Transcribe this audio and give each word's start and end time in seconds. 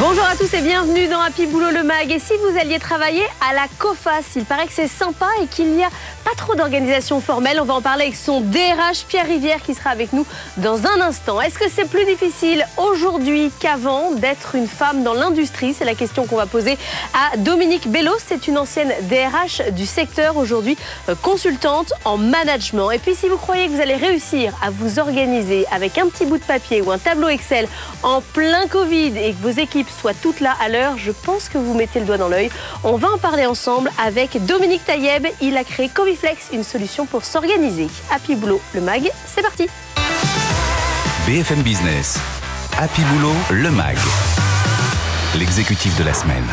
Bonjour 0.00 0.24
à 0.24 0.34
tous 0.34 0.52
et 0.54 0.60
bienvenue 0.60 1.06
dans 1.06 1.20
Happy 1.20 1.46
Boulot 1.46 1.70
le 1.70 1.84
Mag. 1.84 2.10
Et 2.10 2.18
si 2.18 2.32
vous 2.36 2.58
alliez 2.58 2.80
travailler 2.80 3.22
à 3.48 3.54
la 3.54 3.66
COFAS, 3.78 4.24
il 4.34 4.44
paraît 4.44 4.66
que 4.66 4.72
c'est 4.72 4.88
sympa 4.88 5.28
et 5.40 5.46
qu'il 5.46 5.68
n'y 5.68 5.84
a 5.84 5.88
pas 6.24 6.34
trop 6.36 6.56
d'organisation 6.56 7.20
formelle. 7.20 7.60
On 7.60 7.64
va 7.64 7.74
en 7.74 7.80
parler 7.80 8.06
avec 8.06 8.16
son 8.16 8.40
DRH 8.40 9.04
Pierre 9.06 9.26
Rivière 9.26 9.62
qui 9.62 9.72
sera 9.72 9.90
avec 9.90 10.12
nous 10.12 10.26
dans 10.56 10.84
un 10.88 11.00
instant. 11.00 11.40
Est-ce 11.40 11.60
que 11.60 11.70
c'est 11.70 11.88
plus 11.88 12.04
difficile 12.06 12.66
aujourd'hui 12.76 13.52
qu'avant 13.60 14.10
d'être 14.10 14.56
une 14.56 14.66
femme 14.66 15.04
dans 15.04 15.14
l'industrie? 15.14 15.74
C'est 15.74 15.84
la 15.84 15.94
question 15.94 16.26
qu'on 16.26 16.36
va 16.36 16.46
poser 16.46 16.76
à 17.12 17.36
Dominique 17.36 17.88
Bellos. 17.88 18.18
C'est 18.26 18.48
une 18.48 18.58
ancienne 18.58 18.92
DRH 19.02 19.70
du 19.70 19.86
secteur, 19.86 20.36
aujourd'hui 20.36 20.76
euh, 21.08 21.14
consultante 21.22 21.92
en 22.04 22.16
management. 22.16 22.90
Et 22.90 22.98
puis 22.98 23.14
si 23.14 23.28
vous 23.28 23.36
croyez 23.36 23.68
que 23.68 23.72
vous 23.72 23.80
allez 23.80 23.94
réussir 23.94 24.54
à 24.60 24.70
vous 24.70 24.98
organiser 24.98 25.66
avec 25.70 25.98
un 25.98 26.08
petit 26.08 26.26
bout 26.26 26.38
de 26.38 26.44
papier 26.44 26.82
ou 26.82 26.90
un 26.90 26.98
tableau 26.98 27.28
Excel 27.28 27.68
en 28.02 28.20
plein 28.20 28.66
Covid 28.66 29.16
et 29.16 29.34
que 29.34 29.40
vos 29.40 29.50
équipes 29.50 29.83
soit 29.90 30.14
toute 30.14 30.40
là 30.40 30.54
à 30.60 30.68
l'heure, 30.68 30.98
je 30.98 31.12
pense 31.12 31.48
que 31.48 31.58
vous 31.58 31.74
mettez 31.74 32.00
le 32.00 32.06
doigt 32.06 32.18
dans 32.18 32.28
l'œil. 32.28 32.50
On 32.82 32.96
va 32.96 33.08
en 33.10 33.18
parler 33.18 33.46
ensemble 33.46 33.90
avec 34.02 34.44
Dominique 34.44 34.84
Taïeb. 34.84 35.26
Il 35.40 35.56
a 35.56 35.64
créé 35.64 35.88
Comiflex, 35.88 36.48
une 36.52 36.64
solution 36.64 37.06
pour 37.06 37.24
s'organiser. 37.24 37.88
Happy 38.10 38.34
Boulot, 38.36 38.60
le 38.74 38.80
MAG, 38.80 39.10
c'est 39.26 39.42
parti. 39.42 39.68
BFM 41.26 41.62
Business, 41.62 42.18
Happy 42.78 43.02
Boulot, 43.02 43.34
le 43.50 43.70
MAG, 43.70 43.96
l'exécutif 45.38 45.96
de 45.96 46.04
la 46.04 46.12
semaine. 46.12 46.44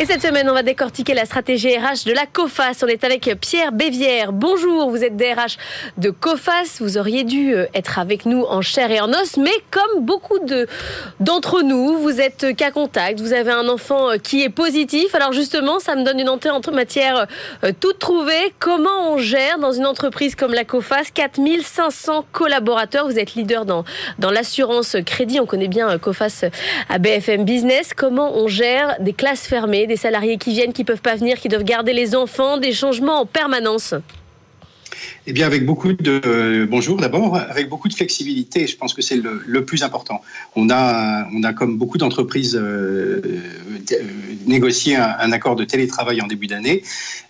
Et 0.00 0.06
cette 0.06 0.22
semaine, 0.22 0.48
on 0.48 0.54
va 0.54 0.62
décortiquer 0.62 1.12
la 1.12 1.24
stratégie 1.24 1.76
RH 1.76 2.06
de 2.06 2.12
la 2.12 2.24
COFAS. 2.24 2.84
On 2.84 2.86
est 2.86 3.02
avec 3.02 3.34
Pierre 3.40 3.72
Bévière. 3.72 4.30
Bonjour, 4.30 4.90
vous 4.90 5.02
êtes 5.02 5.16
DRH 5.16 5.56
de 5.96 6.10
COFAS. 6.10 6.76
Vous 6.78 6.98
auriez 6.98 7.24
dû 7.24 7.52
euh, 7.52 7.66
être 7.74 7.98
avec 7.98 8.24
nous 8.24 8.44
en 8.44 8.62
chair 8.62 8.92
et 8.92 9.00
en 9.00 9.10
os, 9.10 9.36
mais 9.38 9.50
comme 9.72 10.04
beaucoup 10.04 10.38
d'entre 11.18 11.62
nous, 11.62 11.98
vous 11.98 12.20
êtes 12.20 12.54
cas 12.54 12.70
contact, 12.70 13.18
vous 13.18 13.32
avez 13.32 13.50
un 13.50 13.68
enfant 13.68 14.10
euh, 14.10 14.16
qui 14.18 14.44
est 14.44 14.50
positif. 14.50 15.16
Alors 15.16 15.32
justement, 15.32 15.80
ça 15.80 15.96
me 15.96 16.04
donne 16.04 16.20
une 16.20 16.28
entrée 16.28 16.50
entre 16.50 16.70
matière 16.70 17.26
euh, 17.64 17.72
toute 17.80 17.98
trouvée. 17.98 18.54
Comment 18.60 19.14
on 19.14 19.18
gère 19.18 19.58
dans 19.58 19.72
une 19.72 19.86
entreprise 19.86 20.36
comme 20.36 20.54
la 20.54 20.62
COFAS? 20.62 21.10
4500 21.12 22.24
collaborateurs. 22.30 23.08
Vous 23.08 23.18
êtes 23.18 23.34
leader 23.34 23.64
dans, 23.64 23.82
dans 24.20 24.30
l'assurance 24.30 24.96
crédit. 25.04 25.40
On 25.40 25.46
connaît 25.46 25.66
bien 25.66 25.98
COFAS 25.98 26.44
à 26.88 26.98
BFM 26.98 27.44
Business. 27.44 27.94
Comment 27.96 28.36
on 28.36 28.46
gère 28.46 28.94
des 29.00 29.12
classes 29.12 29.48
fermées 29.48 29.87
des 29.88 29.96
salariés 29.96 30.38
qui 30.38 30.52
viennent, 30.52 30.72
qui 30.72 30.84
peuvent 30.84 31.02
pas 31.02 31.16
venir, 31.16 31.40
qui 31.40 31.48
doivent 31.48 31.64
garder 31.64 31.92
les 31.92 32.14
enfants, 32.14 32.58
des 32.58 32.72
changements 32.72 33.20
en 33.20 33.26
permanence 33.26 33.94
eh 35.30 35.32
bien, 35.34 35.46
avec 35.46 35.66
beaucoup 35.66 35.92
de 35.92 36.22
euh, 36.24 36.66
bonjour 36.66 36.96
d'abord, 36.96 37.36
avec 37.36 37.68
beaucoup 37.68 37.88
de 37.88 37.92
flexibilité. 37.92 38.66
Je 38.66 38.78
pense 38.78 38.94
que 38.94 39.02
c'est 39.02 39.18
le, 39.18 39.62
plus 39.62 39.82
important. 39.82 40.22
On 40.56 40.70
a, 40.70 41.28
on 41.34 41.42
a 41.42 41.52
comme 41.52 41.76
beaucoup 41.76 41.98
d'entreprises 41.98 42.56
euh, 42.56 43.20
euh, 43.92 43.96
négocié 44.46 44.96
un, 44.96 45.30
accord 45.32 45.54
de 45.54 45.64
télétravail 45.64 46.22
en 46.22 46.26
début 46.26 46.46
d'année, 46.46 46.82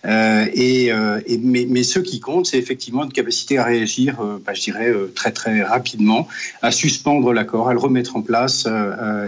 et, 0.05 0.93
mais, 1.41 1.83
ce 1.83 1.99
qui 1.99 2.21
compte, 2.21 2.45
c'est 2.45 2.57
effectivement 2.57 3.03
une 3.03 3.11
capacité 3.11 3.57
à 3.57 3.65
réagir, 3.65 4.15
bah, 4.45 4.53
je 4.53 4.61
dirais 4.61 4.93
très 5.13 5.33
très 5.33 5.61
rapidement, 5.61 6.29
à 6.61 6.71
suspendre 6.71 7.33
l'accord, 7.33 7.67
à 7.67 7.73
le 7.73 7.79
remettre 7.79 8.15
en 8.15 8.21
place, 8.21 8.65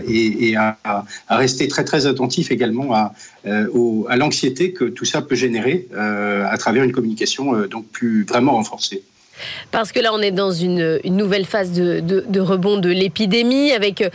et, 0.07 0.55
à, 0.55 0.77
à, 0.85 1.35
rester 1.35 1.67
très 1.67 1.83
très 1.83 2.05
attentif 2.05 2.51
également 2.51 2.93
à, 2.93 3.13
à 3.45 4.15
l'anxiété 4.15 4.71
que 4.71 4.85
tout 4.85 5.05
ça 5.05 5.21
peut 5.21 5.35
générer 5.35 5.89
à 5.97 6.57
travers 6.57 6.85
une 6.85 6.93
communication 6.93 7.67
donc 7.67 7.85
plus 7.87 8.23
vraiment 8.23 8.60
Parce 9.71 9.91
que 9.91 9.99
là, 9.99 10.11
on 10.13 10.21
est 10.21 10.31
dans 10.31 10.51
une, 10.51 10.99
nouvelle 11.05 11.45
phase 11.45 11.71
de, 11.71 12.39
rebond 12.39 12.77
de 12.77 12.89
l'épidémie 12.89 13.71
avec 13.71 14.01
euh, 14.01 14.09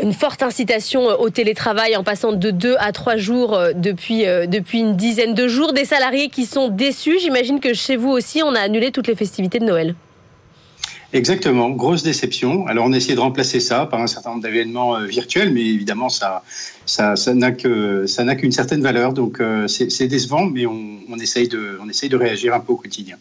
une 0.00 0.12
forte 0.12 0.42
incitation 0.42 1.06
au 1.06 1.30
télétravail 1.30 1.96
en 1.96 2.04
passant 2.04 2.32
de 2.32 2.50
deux 2.50 2.76
à 2.78 2.92
trois 2.92 3.16
jours 3.16 3.54
euh, 3.54 3.72
depuis, 3.74 4.26
euh, 4.26 4.46
depuis 4.46 4.80
une 4.80 4.96
dizaine 4.96 5.34
de 5.34 5.48
jours. 5.48 5.72
Des 5.72 5.84
salariés 5.84 6.28
qui 6.28 6.46
sont 6.46 6.68
déçus. 6.68 7.18
J'imagine 7.20 7.60
que 7.60 7.74
chez 7.74 7.96
vous 7.96 8.10
aussi, 8.10 8.42
on 8.42 8.54
a 8.54 8.60
annulé 8.60 8.92
toutes 8.92 9.08
les 9.08 9.16
festivités 9.16 9.58
de 9.58 9.64
Noël. 9.64 9.94
Exactement, 11.16 11.70
grosse 11.70 12.02
déception. 12.02 12.66
Alors 12.66 12.86
on 12.86 12.92
a 12.92 12.98
de 12.98 13.18
remplacer 13.18 13.58
ça 13.58 13.86
par 13.86 14.00
un 14.00 14.06
certain 14.06 14.30
nombre 14.30 14.42
d'événements 14.42 15.00
virtuels, 15.00 15.50
mais 15.50 15.62
évidemment 15.62 16.08
ça, 16.08 16.42
n'a 17.28 17.52
qu'une 17.52 18.52
certaine 18.52 18.82
valeur, 18.82 19.12
donc 19.12 19.40
c'est 19.66 20.06
décevant, 20.08 20.44
mais 20.44 20.66
on, 20.66 21.18
essaye 21.18 21.48
de 21.48 22.16
réagir 22.16 22.54
un 22.54 22.60
peu 22.60 22.72
au 22.74 22.76
quotidien. 22.76 23.16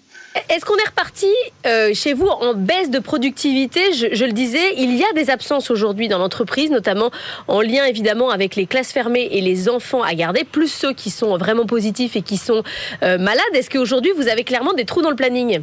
Est-ce 0.50 0.66
qu'on 0.66 0.76
est 0.76 0.88
reparti 0.88 1.32
euh, 1.66 1.94
chez 1.94 2.14
vous 2.14 2.28
en 2.28 2.54
baisse 2.54 2.90
de 2.90 3.00
productivité? 3.00 3.80
Je, 3.94 4.26
le 4.26 4.34
disais, 4.34 4.76
il 4.78 4.96
y 4.96 5.04
a 5.04 5.14
des 5.14 5.30
absences 5.30 5.72
aujourd'hui 5.72 6.10
dans 6.10 6.18
l'entreprise, 6.18 6.70
notamment 6.70 7.10
en 7.48 7.62
lien 7.62 7.86
évidemment 7.86 8.30
avec 8.30 8.58
les 8.58 8.66
classes 8.66 8.92
fermées 8.92 9.30
et 9.32 9.40
les 9.40 9.70
enfants 9.70 10.04
à 10.04 10.14
garder, 10.14 10.44
plus 10.44 10.68
ceux 10.68 10.94
qui 10.94 11.10
sont 11.10 11.38
vraiment 11.38 11.66
positifs 11.66 12.18
et 12.18 12.22
qui 12.22 12.36
sont 12.36 12.64
euh, 13.02 13.18
malades. 13.18 13.44
Est-ce 13.54 13.70
qu'aujourd'hui 13.70 14.12
vous 14.18 14.28
avez 14.28 14.44
clairement 14.44 14.74
des 14.74 14.84
trous 14.84 15.02
dans 15.02 15.10
le 15.10 15.16
planning? 15.16 15.62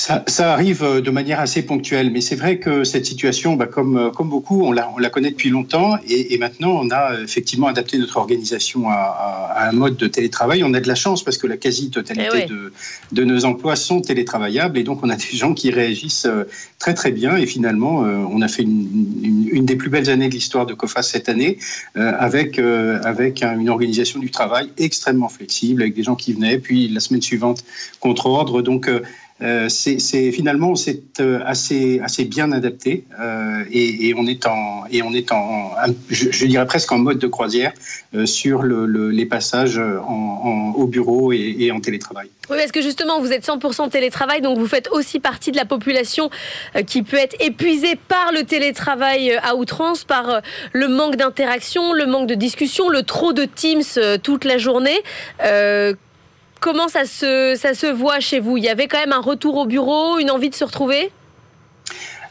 Ça, 0.00 0.24
ça, 0.28 0.54
arrive 0.54 0.82
euh, 0.82 1.02
de 1.02 1.10
manière 1.10 1.40
assez 1.40 1.60
ponctuelle, 1.60 2.10
mais 2.10 2.22
c'est 2.22 2.34
vrai 2.34 2.58
que 2.58 2.84
cette 2.84 3.04
situation, 3.04 3.54
bah, 3.54 3.66
comme, 3.66 3.98
euh, 3.98 4.10
comme 4.10 4.30
beaucoup, 4.30 4.62
on 4.64 4.72
la, 4.72 4.90
on 4.96 4.98
la 4.98 5.10
connaît 5.10 5.30
depuis 5.30 5.50
longtemps 5.50 5.98
et, 6.08 6.32
et, 6.32 6.38
maintenant 6.38 6.70
on 6.82 6.90
a 6.90 7.20
effectivement 7.22 7.66
adapté 7.66 7.98
notre 7.98 8.16
organisation 8.16 8.88
à, 8.88 8.94
à, 8.94 9.68
un 9.68 9.72
mode 9.72 9.96
de 9.96 10.06
télétravail. 10.06 10.64
On 10.64 10.72
a 10.72 10.80
de 10.80 10.88
la 10.88 10.94
chance 10.94 11.22
parce 11.22 11.36
que 11.36 11.46
la 11.46 11.58
quasi-totalité 11.58 12.44
eh 12.44 12.46
de, 12.46 12.72
de, 13.12 13.24
nos 13.24 13.44
emplois 13.44 13.76
sont 13.76 14.00
télétravaillables 14.00 14.78
et 14.78 14.84
donc 14.84 15.00
on 15.02 15.10
a 15.10 15.16
des 15.16 15.36
gens 15.36 15.52
qui 15.52 15.70
réagissent 15.70 16.24
euh, 16.24 16.44
très 16.78 16.94
très 16.94 17.12
bien 17.12 17.36
et 17.36 17.44
finalement 17.44 17.96
on 18.00 18.40
a 18.40 18.48
fait 18.48 18.62
une, 18.62 19.48
une, 19.52 19.66
des 19.66 19.76
plus 19.76 19.90
belles 19.90 20.08
années 20.08 20.30
de 20.30 20.34
l'histoire 20.34 20.64
de 20.64 20.72
COFAS 20.72 21.02
cette 21.02 21.28
année 21.28 21.58
avec, 21.94 22.58
avec 22.58 23.42
une 23.42 23.68
organisation 23.68 24.18
du 24.18 24.30
travail 24.30 24.70
extrêmement 24.78 25.28
flexible 25.28 25.82
avec 25.82 25.94
des 25.94 26.02
gens 26.02 26.16
qui 26.16 26.32
venaient 26.32 26.58
puis 26.58 26.88
la 26.88 27.00
semaine 27.00 27.20
suivante 27.20 27.64
contre 28.00 28.26
ordre. 28.26 28.62
Donc 28.62 28.88
euh, 29.42 29.68
c'est 29.70 30.32
finalement 30.32 30.74
c'est 30.74 31.02
euh, 31.20 31.40
assez 31.44 32.24
bien 32.26 32.52
adapté 32.52 33.04
euh, 33.18 33.64
et, 33.72 34.12
on 34.14 34.26
est 34.26 34.46
en 34.46 34.84
je, 36.10 36.46
dirais 36.46 36.66
presque 36.66 36.92
en 36.92 36.98
mode 36.98 37.18
de 37.18 37.26
croisière 37.26 37.72
sur 38.24 38.62
les 38.62 39.26
passages 39.26 39.80
au 39.80 40.86
bureau 40.86 41.32
et, 41.32 41.70
en 41.70 41.80
télétravail. 41.80 42.28
Oui, 42.50 42.56
parce 42.58 42.72
que 42.72 42.82
justement 42.82 43.20
vous 43.20 43.32
êtes 43.32 43.46
100% 43.46 43.88
télétravail, 43.88 44.40
donc 44.40 44.58
vous 44.58 44.66
faites 44.66 44.88
aussi 44.90 45.20
partie 45.20 45.52
de 45.52 45.56
la 45.56 45.64
population 45.64 46.28
qui 46.86 47.02
peut 47.02 47.16
être 47.16 47.36
épuisée 47.40 47.96
par 47.96 48.32
le 48.32 48.42
télétravail 48.42 49.38
à 49.42 49.54
outrance, 49.54 50.04
par 50.04 50.42
le 50.72 50.88
manque 50.88 51.16
d'interaction, 51.16 51.92
le 51.92 52.06
manque 52.06 52.26
de 52.26 52.34
discussion, 52.34 52.88
le 52.88 53.02
trop 53.02 53.32
de 53.32 53.44
Teams 53.44 54.18
toute 54.22 54.44
la 54.44 54.58
journée. 54.58 54.98
Comment 56.60 56.88
ça 56.88 57.06
se, 57.06 57.56
ça 57.56 57.72
se 57.72 57.86
voit 57.86 58.20
chez 58.20 58.38
vous? 58.38 58.58
Il 58.58 58.64
y 58.64 58.68
avait 58.68 58.86
quand 58.86 59.00
même 59.00 59.12
un 59.12 59.20
retour 59.20 59.56
au 59.56 59.66
bureau, 59.66 60.18
une 60.18 60.30
envie 60.30 60.50
de 60.50 60.54
se 60.54 60.64
retrouver? 60.64 61.10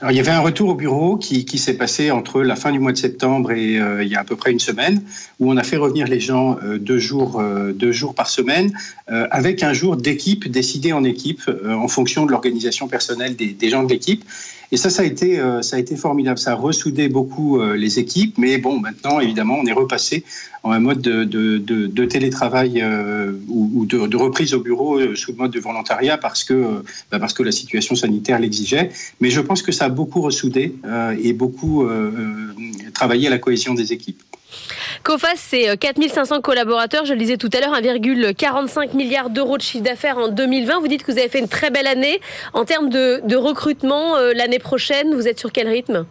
Alors, 0.01 0.11
il 0.11 0.17
y 0.17 0.19
avait 0.21 0.31
un 0.31 0.39
retour 0.39 0.69
au 0.69 0.75
bureau 0.75 1.17
qui, 1.17 1.43
qui 1.43 1.57
s'est 1.57 1.73
passé 1.73 2.09
entre 2.09 2.41
la 2.41 2.55
fin 2.55 2.71
du 2.71 2.79
mois 2.79 2.93
de 2.93 2.97
septembre 2.97 3.51
et 3.51 3.77
euh, 3.77 4.01
il 4.01 4.07
y 4.07 4.15
a 4.15 4.21
à 4.21 4.23
peu 4.23 4.37
près 4.37 4.51
une 4.51 4.59
semaine, 4.59 5.01
où 5.39 5.51
on 5.51 5.57
a 5.57 5.63
fait 5.63 5.75
revenir 5.75 6.07
les 6.07 6.21
gens 6.21 6.57
euh, 6.63 6.77
deux, 6.77 6.99
jours, 6.99 7.41
euh, 7.41 7.73
deux 7.73 7.91
jours 7.91 8.15
par 8.15 8.29
semaine, 8.29 8.71
avec 9.07 9.63
un 9.63 9.73
jour 9.73 9.97
d'équipe 9.97 10.47
décidé 10.47 10.93
en 10.93 11.03
équipe 11.03 11.49
en 11.67 11.87
fonction 11.87 12.27
de 12.27 12.31
l'organisation 12.31 12.87
personnelle 12.87 13.35
des, 13.35 13.47
des 13.47 13.69
gens 13.69 13.83
de 13.83 13.89
l'équipe. 13.89 14.23
Et 14.71 14.77
ça, 14.77 14.89
ça 14.89 15.01
a 15.01 15.05
été, 15.05 15.39
euh, 15.39 15.61
ça 15.61 15.77
a 15.77 15.79
été 15.79 15.95
formidable. 15.95 16.37
Ça 16.37 16.51
a 16.51 16.55
ressoudé 16.55 17.09
beaucoup 17.09 17.59
euh, 17.59 17.75
les 17.75 17.97
équipes. 17.97 18.37
Mais 18.37 18.57
bon, 18.57 18.79
maintenant, 18.79 19.19
évidemment, 19.19 19.55
on 19.59 19.65
est 19.65 19.73
repassé 19.73 20.23
en 20.63 20.71
un 20.71 20.79
mode 20.79 21.01
de, 21.01 21.23
de, 21.23 21.57
de, 21.57 21.87
de 21.87 22.05
télétravail 22.05 22.81
euh, 22.81 23.31
ou, 23.47 23.85
de, 23.85 24.05
de, 24.05 24.17
reprise 24.17 24.53
au 24.53 24.59
bureau 24.59 25.15
sous 25.15 25.31
le 25.31 25.37
mode 25.37 25.51
de 25.51 25.59
volontariat 25.59 26.17
parce 26.17 26.43
que, 26.43 26.83
bah 27.09 27.17
parce 27.17 27.33
que 27.33 27.43
la 27.43 27.51
situation 27.51 27.95
sanitaire 27.95 28.39
l'exigeait. 28.39 28.91
Mais 29.21 29.29
je 29.29 29.39
pense 29.39 29.61
que 29.61 29.71
ça 29.71 29.85
a 29.85 29.89
beaucoup 29.89 30.21
ressoudé 30.21 30.75
et 31.21 31.31
beaucoup 31.31 31.87
travaillé 32.93 33.27
à 33.27 33.29
la 33.29 33.37
cohésion 33.37 33.73
des 33.73 33.93
équipes. 33.93 34.21
COFAS, 35.03 35.35
c'est 35.37 35.77
4500 35.77 36.35
euh, 36.35 36.41
collaborateurs, 36.41 37.05
je 37.05 37.13
le 37.13 37.19
disais 37.19 37.37
tout 37.37 37.49
à 37.53 37.59
l'heure, 37.59 37.73
1,45 37.73 38.95
milliard 38.95 39.29
d'euros 39.29 39.57
de 39.57 39.61
chiffre 39.61 39.83
d'affaires 39.83 40.17
en 40.17 40.27
2020. 40.27 40.79
Vous 40.79 40.87
dites 40.87 41.03
que 41.03 41.11
vous 41.11 41.17
avez 41.17 41.29
fait 41.29 41.39
une 41.39 41.47
très 41.47 41.69
belle 41.69 41.87
année. 41.87 42.19
En 42.53 42.65
termes 42.65 42.89
de, 42.89 43.35
recrutement, 43.35 44.17
euh, 44.17 44.33
l'année 44.33 44.59
prochaine, 44.59 45.15
vous 45.15 45.27
êtes 45.27 45.39
sur 45.39 45.51
quel 45.51 45.67
rythme? 45.67 46.05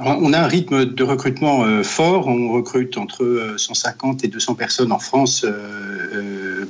On 0.00 0.32
a 0.32 0.38
un 0.38 0.46
rythme 0.46 0.84
de 0.84 1.04
recrutement 1.04 1.64
euh, 1.64 1.82
fort. 1.82 2.28
On 2.28 2.52
recrute 2.52 2.96
entre 2.96 3.54
150 3.56 4.24
et 4.24 4.28
200 4.28 4.54
personnes 4.54 4.92
en 4.92 5.00
France 5.00 5.44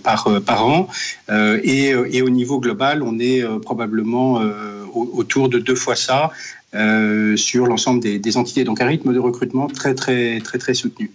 par, 0.02 0.28
par 0.46 0.66
an. 0.66 0.88
Et, 1.62 1.94
au 1.94 2.30
niveau 2.30 2.58
global, 2.58 3.02
on 3.02 3.18
est 3.18 3.44
probablement 3.60 4.40
autour 4.94 5.49
de 5.49 5.58
deux 5.58 5.75
fois 5.75 5.96
ça. 5.96 6.31
Euh, 6.75 7.35
sur 7.38 7.64
l'ensemble 7.64 8.00
des, 8.00 8.37
entités. 8.37 8.62
Donc 8.62 8.82
un 8.82 8.87
rythme 8.87 9.14
de 9.14 9.19
recrutement 9.19 9.69
très 9.69 9.94
très 9.94 10.38
très 10.40 10.58
très 10.58 10.75
soutenu. 10.75 11.11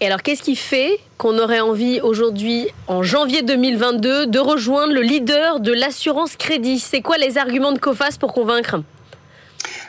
Et 0.00 0.06
alors, 0.06 0.22
qu'est-ce 0.22 0.42
qui 0.42 0.56
fait 0.56 0.98
qu'on 1.18 1.38
aurait 1.38 1.60
envie 1.60 2.00
aujourd'hui, 2.00 2.68
en 2.86 3.02
janvier 3.02 3.42
2022, 3.42 4.26
de 4.26 4.38
rejoindre 4.38 4.94
le 4.94 5.02
leader 5.02 5.60
de 5.60 5.72
l'assurance 5.72 6.36
crédit? 6.36 6.78
C'est 6.78 7.02
quoi 7.02 7.18
les 7.18 7.36
arguments 7.36 7.72
de 7.72 7.78
COFAS 7.78 8.16
pour 8.18 8.32
convaincre? 8.32 8.82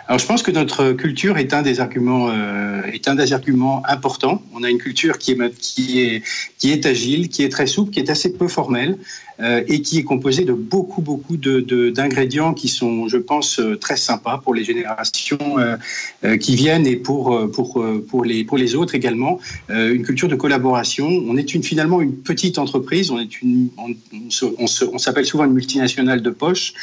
Alors, 0.09 0.19
je 0.19 0.25
pense 0.25 0.43
que 0.43 0.51
notre 0.51 0.91
culture 0.91 1.37
est 1.37 1.53
un 1.53 1.61
des 1.61 1.79
arguments, 1.79 2.29
euh, 2.29 2.81
est 2.91 3.07
un 3.07 3.15
des 3.15 3.31
arguments 3.31 3.81
importants. 3.87 4.41
On 4.53 4.63
a 4.63 4.69
une 4.69 4.79
culture 4.79 5.17
qui 5.17 5.31
est, 5.31 5.59
qui 5.61 6.01
est, 6.01 6.23
qui 6.57 6.73
est 6.73 6.85
agile, 6.85 7.29
qui 7.29 7.45
est 7.45 7.49
très 7.49 7.67
souple, 7.67 7.91
qui 7.91 7.99
est 7.99 8.09
assez 8.09 8.33
peu 8.33 8.49
formelle, 8.49 8.97
euh, 9.41 9.63
et 9.67 9.81
qui 9.81 9.99
est 9.99 10.03
composé 10.03 10.43
de 10.43 10.51
beaucoup, 10.51 11.01
beaucoup 11.01 11.37
d'ingrédients 11.37 12.51
de, 12.51 12.57
qui 12.57 12.67
sont, 12.67 13.07
je 13.07 13.15
pense, 13.15 13.59
euh, 13.59 13.77
très 13.77 13.95
sympas 13.95 14.41
pour 14.43 14.53
les 14.53 14.65
générations 14.65 15.37
euh, 15.57 16.35
qui 16.37 16.57
viennent 16.57 16.85
et 16.85 16.97
pour, 16.97 17.49
pour, 17.51 17.81
pour, 18.09 18.25
les, 18.25 18.43
pour 18.43 18.57
les 18.57 18.75
autres 18.75 18.95
également. 18.95 19.39
une 19.69 20.03
culture 20.03 20.27
de 20.27 20.35
collaboration. 20.35 21.07
On 21.07 21.37
est 21.37 21.53
une, 21.53 21.63
finalement 21.63 22.01
une 22.01 22.15
petite 22.15 22.57
entreprise, 22.57 23.11
on, 23.11 23.19
est 23.19 23.41
une, 23.41 23.69
on, 23.77 23.95
on 24.61 24.97
s'appelle 24.97 25.25
souvent 25.25 25.45
une 25.45 25.53
multinationale 25.53 26.21
de 26.21 26.29
poche. 26.29 26.73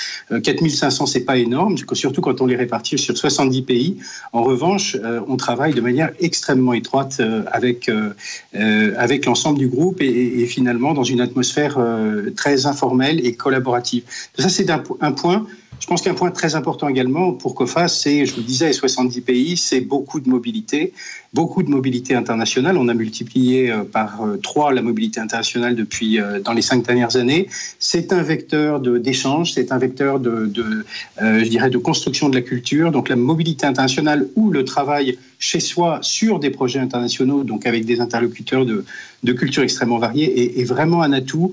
4500, 0.43 1.06
c'est 1.06 1.20
pas 1.20 1.37
énorme, 1.37 1.76
surtout 1.93 2.20
quand 2.20 2.41
on 2.41 2.47
les 2.47 2.56
répartit 2.56 2.99
sur 2.99 3.17
70 3.17 3.62
pays. 3.62 3.97
En 4.32 4.43
revanche, 4.43 4.97
on 5.29 5.37
travaille 5.37 5.75
de 5.75 5.81
manière 5.81 6.11
extrêmement 6.20 6.73
étroite 6.73 7.20
avec, 7.52 7.91
avec 8.55 9.26
l'ensemble 9.26 9.59
du 9.59 9.69
groupe 9.69 10.00
et, 10.00 10.41
et, 10.43 10.47
finalement 10.47 10.94
dans 10.94 11.05
une 11.05 11.20
atmosphère 11.20 11.79
très 12.37 12.45
très 12.46 12.66
informelle 12.66 13.26
et 13.26 13.34
collaborative. 13.34 14.04
Ça, 14.38 14.48
c'est 14.48 14.70
un, 14.70 14.78
point 15.12 15.46
je 15.81 15.87
pense 15.87 16.00
qu'un 16.00 16.14
point 16.14 16.31
très 16.31 16.54
important 16.54 16.88
également 16.88 17.32
pour 17.32 17.54
COFAS, 17.54 17.88
c'est, 17.88 18.25
je 18.25 18.32
vous 18.32 18.40
le 18.40 18.46
disais, 18.46 18.72
70 18.72 19.20
pays, 19.20 19.56
c'est 19.56 19.81
beaucoup 19.81 20.20
de 20.20 20.28
mobilité, 20.28 20.94
beaucoup 21.34 21.62
de 21.62 21.69
mobilité 21.69 22.14
internationale. 22.14 22.78
On 22.78 22.88
a 22.88 22.94
multiplié 22.94 23.70
euh, 23.70 23.84
par 23.84 24.22
euh, 24.22 24.38
trois 24.38 24.72
la 24.72 24.81
mobilité 24.81 25.20
internationale 25.20 25.75
depuis 25.75 26.19
euh, 26.19 26.40
dans 26.40 26.54
les 26.54 26.62
cinq 26.62 26.87
dernières 26.87 27.16
années. 27.16 27.48
C'est 27.78 28.12
un 28.12 28.22
vecteur 28.22 28.81
d'échange, 28.81 29.52
c'est 29.52 29.70
un 29.70 29.78
vecteur 29.78 30.19
de, 30.19 30.50
je 31.19 31.49
dirais, 31.49 31.69
de 31.69 31.78
construction 31.78 32.31
de 32.31 32.37
la 32.37 32.42
culture. 32.42 32.90
Donc 32.90 33.08
la 33.10 33.16
mobilité 33.16 33.66
internationale 33.66 34.28
ou 34.34 34.50
le 34.50 34.64
travail 34.64 35.19
chez 35.38 35.60
soi 35.60 35.99
sur 36.00 36.38
des 36.38 36.50
projets 36.50 36.78
internationaux, 36.78 37.44
donc 37.44 37.66
avec 37.66 37.84
des 37.84 38.00
interlocuteurs 38.00 38.64
de, 38.64 38.84
de 39.22 39.32
culture 39.32 39.62
extrêmement 39.62 39.99
variées, 39.99 40.60
est, 40.60 40.64
vraiment 40.64 41.02
un 41.02 41.12
atout 41.12 41.52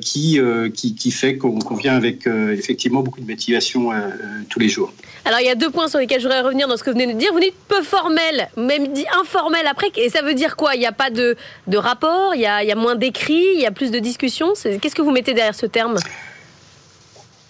qui, 0.00 0.40
qui, 0.74 0.94
qui, 0.94 1.10
fait 1.10 1.36
qu'on 1.36 1.76
vient 1.76 1.94
avec 1.94 2.26
effectivement 2.26 3.02
beaucoup 3.02 3.20
de 3.20 3.26
motivation 3.26 3.92
euh, 3.92 3.96
euh, 3.96 4.42
tous 4.48 4.58
les 4.58 4.68
jours. 4.68 4.92
Alors 5.24 5.40
il 5.40 5.46
y 5.46 5.50
a 5.50 5.54
deux 5.54 5.70
points 5.70 5.88
sur 5.88 5.98
lesquels 5.98 6.20
je 6.20 6.26
voudrais 6.26 6.40
revenir 6.40 6.68
dans 6.68 6.76
ce 6.76 6.82
que 6.82 6.90
vous 6.90 6.98
venez 6.98 7.12
de 7.12 7.18
dire. 7.18 7.32
Vous 7.32 7.40
dites 7.40 7.54
peu 7.68 7.82
formel, 7.82 8.48
même 8.56 8.88
dit 8.92 9.06
informel 9.20 9.66
après. 9.66 9.88
Et 9.96 10.08
ça 10.08 10.22
veut 10.22 10.34
dire 10.34 10.56
quoi? 10.56 10.74
Il 10.74 10.80
n'y 10.80 10.86
a 10.86 10.92
pas 10.92 11.10
de, 11.10 11.36
de 11.66 11.76
rapport, 11.76 12.34
il 12.34 12.40
y 12.40 12.46
a, 12.46 12.62
il 12.62 12.68
y 12.68 12.72
a 12.72 12.76
moins 12.76 12.94
d'écrits, 12.94 13.46
il 13.54 13.60
y 13.60 13.66
a 13.66 13.70
plus 13.70 13.90
de 13.90 13.98
discussions. 13.98 14.52
Qu'est-ce 14.80 14.94
que 14.94 15.02
vous 15.02 15.10
mettez 15.10 15.34
derrière 15.34 15.54
ce 15.54 15.66
terme? 15.66 15.96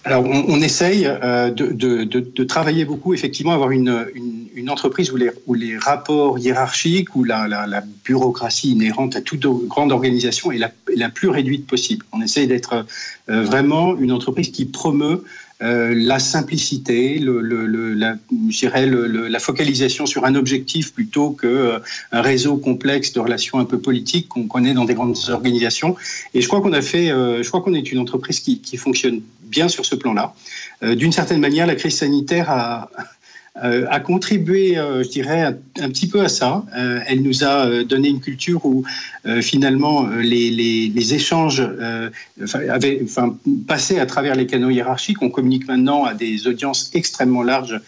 Alors, 0.05 0.23
on, 0.25 0.61
essaye 0.61 1.05
euh, 1.05 1.51
de, 1.51 2.43
travailler 2.45 2.85
beaucoup, 2.85 3.13
effectivement, 3.13 3.51
avoir 3.51 3.71
une, 3.71 4.07
entreprise 4.69 5.11
où 5.11 5.17
les, 5.17 5.29
où 5.45 5.55
rapports 5.81 6.39
hiérarchiques, 6.39 7.15
ou 7.15 7.23
la, 7.23 7.47
la, 7.47 7.67
la 7.67 7.83
bureaucratie 8.05 8.71
inhérente 8.71 9.15
à 9.15 9.21
toute 9.21 9.45
grande 9.67 9.91
organisation 9.91 10.51
est 10.51 10.57
la, 10.57 10.71
la 10.95 11.09
plus 11.09 11.27
réduite 11.27 11.67
possible. 11.67 12.05
On 12.13 12.21
essaye 12.21 12.47
d'être 12.47 12.85
vraiment 13.27 13.97
une 13.97 14.11
entreprise 14.11 14.51
qui 14.51 14.65
promeut 14.65 15.23
euh, 15.61 15.93
la 15.93 16.19
simplicité, 16.19 17.19
le, 17.19 17.41
le, 17.41 17.93
la, 17.93 18.15
la, 18.31 19.39
focalisation 19.39 20.05
sur 20.05 20.23
un 20.23 20.35
objectif 20.35 20.93
plutôt 20.93 21.31
qu'un 21.31 21.47
euh, 21.47 21.79
réseau 22.13 22.55
complexe 22.55 23.11
de 23.11 23.19
relations 23.19 23.59
un 23.59 23.65
peu 23.65 23.77
politiques 23.77 24.29
qu'on 24.29 24.47
connaît 24.47 24.73
dans 24.73 24.85
des 24.85 24.93
grandes 24.93 25.17
organisations. 25.27 25.97
Et 26.33 26.41
je 26.41 26.47
crois 26.47 26.61
qu'on 26.61 26.71
a 26.71 26.81
fait, 26.81 27.11
euh, 27.11 27.43
je 27.43 27.47
crois 27.49 27.59
qu'on 27.59 27.73
est 27.73 27.91
une 27.91 27.99
entreprise 27.99 28.39
qui 28.39 28.77
fonctionne 28.77 29.21
bien 29.49 29.67
sur 29.67 29.85
ce 29.85 29.95
plan-là. 29.95 30.33
D'une 30.81 31.11
certaine 31.11 31.41
manière, 31.41 31.67
la 31.67 31.75
crise 31.75 31.97
sanitaire 31.97 32.49
a, 32.49 32.89
euh, 33.63 33.99
contribué, 33.99 34.77
euh, 34.77 35.03
je 35.03 35.09
dirais, 35.09 35.41
un, 35.41 35.89
petit 35.89 36.07
peu 36.07 36.21
à 36.21 36.29
ça. 36.29 36.63
Euh, 36.77 37.01
elle 37.07 37.21
nous 37.21 37.43
a 37.43 37.83
donné 37.83 38.07
une 38.09 38.21
culture 38.21 38.65
où 38.65 38.83
finalement 39.41 40.07
les, 40.07 40.49
les, 40.49 41.13
échanges 41.13 41.61
avaient 42.69 43.01
enfin, 43.03 43.35
passé 43.67 43.99
à 43.99 44.05
travers 44.05 44.35
les 44.35 44.45
canaux 44.45 44.69
hiérarchiques. 44.69 45.21
On 45.21 45.29
communique 45.29 45.67
maintenant 45.67 46.05
à 46.05 46.13
des 46.13 46.47
audiences 46.47 46.91
extrêmement 46.93 47.43
larges 47.43 47.79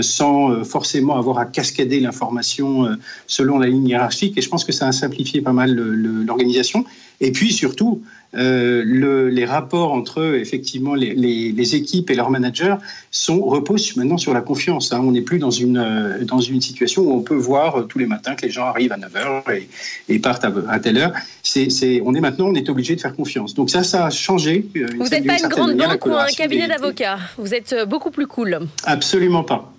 sans 0.00 0.64
forcément 0.64 1.16
avoir 1.16 1.38
à 1.38 1.44
cascader 1.44 2.00
l'information 2.00 2.88
selon 3.26 3.58
la 3.58 3.66
ligne 3.66 3.88
hiérarchique. 3.88 4.38
Et 4.38 4.40
je 4.40 4.48
pense 4.48 4.64
que 4.64 4.72
ça 4.72 4.88
a 4.88 4.92
simplifié 4.92 5.42
pas 5.42 5.52
mal 5.52 5.74
l'organisation. 5.74 6.84
Et 7.20 7.32
puis 7.32 7.52
surtout, 7.52 8.02
euh, 8.36 8.82
le, 8.84 9.28
les 9.28 9.44
rapports 9.44 9.92
entre 9.92 10.34
effectivement 10.34 10.94
les, 10.94 11.14
les, 11.14 11.52
les, 11.52 11.74
équipes 11.76 12.10
et 12.10 12.14
leurs 12.14 12.30
managers 12.30 12.74
sont, 13.12 13.40
reposent 13.40 13.96
maintenant 13.96 14.18
sur 14.18 14.34
la 14.34 14.40
confiance. 14.40 14.92
Hein. 14.92 15.00
On 15.04 15.12
n'est 15.12 15.22
plus 15.22 15.38
dans 15.38 15.52
une, 15.52 15.78
euh, 15.78 16.24
dans 16.24 16.40
une 16.40 16.60
situation 16.60 17.02
où 17.02 17.12
on 17.12 17.20
peut 17.20 17.36
voir 17.36 17.76
euh, 17.76 17.82
tous 17.82 17.98
les 17.98 18.06
matins 18.06 18.34
que 18.34 18.42
les 18.42 18.50
gens 18.50 18.64
arrivent 18.64 18.92
à 18.92 18.98
9h 18.98 19.54
et, 19.54 19.68
et 20.08 20.18
partent 20.18 20.44
à, 20.44 20.80
telle 20.80 20.98
heure. 20.98 21.12
C'est, 21.44 21.70
c'est, 21.70 22.02
on 22.04 22.14
est 22.14 22.20
maintenant, 22.20 22.46
on 22.48 22.54
est 22.54 22.68
obligé 22.68 22.96
de 22.96 23.00
faire 23.00 23.14
confiance. 23.14 23.54
Donc 23.54 23.70
ça, 23.70 23.84
ça 23.84 24.06
a 24.06 24.10
changé. 24.10 24.66
Vous 24.98 25.08
n'êtes 25.08 25.26
pas 25.26 25.38
une 25.38 25.48
grande 25.48 25.76
banque 25.76 26.04
ou 26.06 26.14
un 26.14 26.26
cabinet 26.26 26.66
d'avocats? 26.66 27.18
Vous 27.38 27.54
êtes 27.54 27.74
beaucoup 27.88 28.10
plus 28.10 28.26
cool. 28.26 28.58
Absolument 28.84 29.44
pas. 29.44 29.73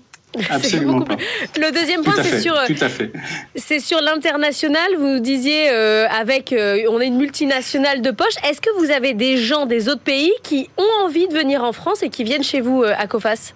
Absolument 0.49 1.01
pas. 1.01 1.17
Le 1.57 1.71
deuxième 1.71 2.03
point, 2.03 2.15
c'est 2.21 2.41
sur, 2.41 2.55
c'est 3.55 4.01
l'international. 4.01 4.95
Vous 4.97 5.19
disiez 5.19 5.69
euh, 5.71 6.07
avec, 6.09 6.53
euh, 6.53 6.83
on 6.89 6.99
est 6.99 7.07
une 7.07 7.17
multinationale 7.17 8.01
de 8.01 8.11
poche. 8.11 8.35
Est-ce 8.47 8.61
que 8.61 8.69
vous 8.79 8.91
avez 8.91 9.13
des 9.13 9.37
gens 9.37 9.65
des 9.65 9.89
autres 9.89 10.01
pays 10.01 10.31
qui 10.43 10.69
ont 10.77 11.05
envie 11.05 11.27
de 11.27 11.33
venir 11.33 11.63
en 11.63 11.73
France 11.73 12.03
et 12.03 12.09
qui 12.09 12.23
viennent 12.23 12.43
chez 12.43 12.61
vous 12.61 12.83
euh, 12.83 12.93
à 12.97 13.07
COFAS? 13.07 13.53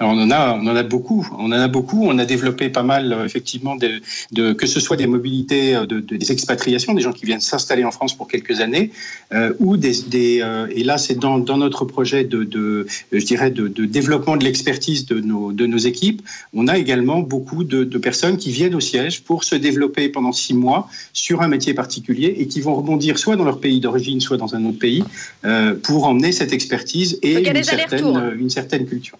On 0.00 0.18
en 0.18 0.30
a, 0.30 0.54
on 0.54 0.66
en 0.66 0.76
a 0.76 0.82
beaucoup. 0.82 1.28
On 1.38 1.46
en 1.46 1.52
a 1.52 1.68
beaucoup. 1.68 2.06
On 2.06 2.18
a 2.18 2.24
développé 2.24 2.68
pas 2.68 2.82
mal, 2.82 3.12
euh, 3.12 3.24
effectivement, 3.24 3.76
de, 3.76 4.00
de, 4.32 4.52
que 4.52 4.66
ce 4.66 4.80
soit 4.80 4.96
des 4.96 5.06
mobilités, 5.06 5.76
euh, 5.76 5.86
de, 5.86 6.00
des 6.00 6.32
expatriations, 6.32 6.94
des 6.94 7.02
gens 7.02 7.12
qui 7.12 7.26
viennent 7.26 7.40
s'installer 7.40 7.84
en 7.84 7.90
France 7.90 8.16
pour 8.16 8.28
quelques 8.28 8.60
années, 8.60 8.90
euh, 9.32 9.52
ou 9.58 9.76
des, 9.76 9.92
des 10.08 10.40
euh, 10.42 10.66
et 10.70 10.82
là 10.84 10.98
c'est 10.98 11.18
dans, 11.18 11.38
dans, 11.38 11.56
notre 11.56 11.84
projet 11.84 12.24
de, 12.24 12.44
de 12.44 12.86
je 13.12 13.24
dirais, 13.24 13.50
de, 13.50 13.68
développement 13.68 14.36
de 14.36 14.44
l'expertise 14.44 15.06
de 15.06 15.20
nos, 15.20 15.52
de 15.52 15.66
nos 15.66 15.78
équipes. 15.78 16.22
On 16.54 16.68
a 16.68 16.78
également 16.78 17.20
beaucoup 17.20 17.64
de, 17.64 17.84
personnes 17.98 18.38
qui 18.38 18.50
viennent 18.50 18.74
au 18.74 18.80
siège 18.80 19.22
pour 19.22 19.44
se 19.44 19.54
développer 19.54 20.08
pendant 20.08 20.32
six 20.32 20.54
mois 20.54 20.88
sur 21.12 21.42
un 21.42 21.48
métier 21.48 21.74
particulier 21.74 22.34
et 22.38 22.46
qui 22.48 22.60
vont 22.60 22.74
rebondir 22.74 23.18
soit 23.18 23.36
dans 23.36 23.44
leur 23.44 23.60
pays 23.60 23.80
d'origine, 23.80 24.20
soit 24.20 24.38
dans 24.38 24.54
un 24.54 24.64
autre 24.64 24.78
pays, 24.78 25.04
euh, 25.44 25.74
pour 25.74 26.06
emmener 26.06 26.32
cette 26.32 26.52
expertise 26.52 27.18
et 27.22 27.46
une 27.46 27.62
certaine, 27.62 28.36
une 28.38 28.50
certaine 28.50 28.86
culture. 28.86 29.18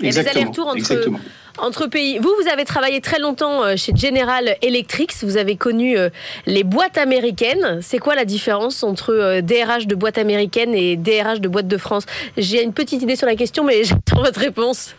Il 0.00 0.06
y 0.06 0.18
a 0.18 0.22
des 0.22 0.28
allers-retours 0.28 0.68
entre, 0.68 1.10
entre 1.58 1.86
pays. 1.86 2.18
Vous, 2.18 2.30
vous 2.40 2.48
avez 2.48 2.64
travaillé 2.64 3.00
très 3.00 3.18
longtemps 3.18 3.62
euh, 3.62 3.76
chez 3.76 3.92
General 3.94 4.56
Electric. 4.62 5.12
Vous 5.22 5.36
avez 5.36 5.56
connu 5.56 5.98
euh, 5.98 6.08
les 6.46 6.64
boîtes 6.64 6.98
américaines. 6.98 7.80
C'est 7.82 7.98
quoi 7.98 8.14
la 8.14 8.24
différence 8.24 8.82
entre 8.82 9.40
DRH 9.40 9.82
euh, 9.82 9.86
de 9.86 9.94
boîte 9.94 10.18
américaine 10.18 10.74
et 10.74 10.96
DRH 10.96 11.40
de 11.40 11.48
boîte 11.48 11.68
de 11.68 11.76
France? 11.76 12.04
J'ai 12.36 12.62
une 12.62 12.72
petite 12.72 13.02
idée 13.02 13.16
sur 13.16 13.26
la 13.26 13.36
question, 13.36 13.64
mais 13.64 13.84
j'attends 13.84 14.22
votre 14.22 14.40
réponse. 14.40 14.94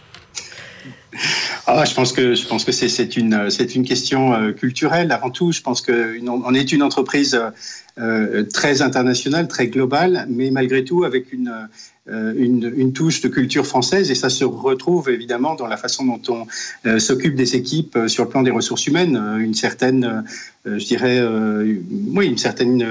Ah, 1.67 1.83
je 1.83 1.93
pense 1.93 2.13
que 2.13 2.35
je 2.35 2.47
pense 2.47 2.63
que 2.63 2.71
c'est 2.71 3.17
une 3.17 3.49
c'est 3.49 3.75
une 3.75 3.83
question 3.83 4.53
culturelle 4.53 5.11
avant 5.11 5.29
tout. 5.29 5.51
Je 5.51 5.59
pense 5.61 5.81
que 5.81 6.17
on 6.25 6.53
est 6.53 6.71
une 6.71 6.81
entreprise 6.81 7.37
très 8.53 8.81
internationale, 8.81 9.49
très 9.49 9.67
globale, 9.67 10.25
mais 10.29 10.51
malgré 10.51 10.85
tout 10.85 11.03
avec 11.03 11.33
une 11.33 11.67
une, 12.07 12.73
une, 12.75 12.93
touche 12.93 13.21
de 13.21 13.27
culture 13.27 13.65
française 13.65 14.09
et 14.09 14.15
ça 14.15 14.29
se 14.29 14.43
retrouve 14.43 15.09
évidemment 15.09 15.55
dans 15.55 15.67
la 15.67 15.77
façon 15.77 16.05
dont 16.05 16.21
on 16.29 16.47
euh, 16.87 16.99
s'occupe 16.99 17.35
des 17.35 17.55
équipes 17.55 17.95
euh, 17.95 18.07
sur 18.07 18.23
le 18.23 18.29
plan 18.29 18.41
des 18.41 18.51
ressources 18.51 18.87
humaines, 18.87 19.15
une 19.39 19.53
certaine, 19.53 20.23
je 20.65 20.85
dirais, 20.85 21.21
oui, 22.13 22.27
une 22.27 22.37
certaine 22.37 22.83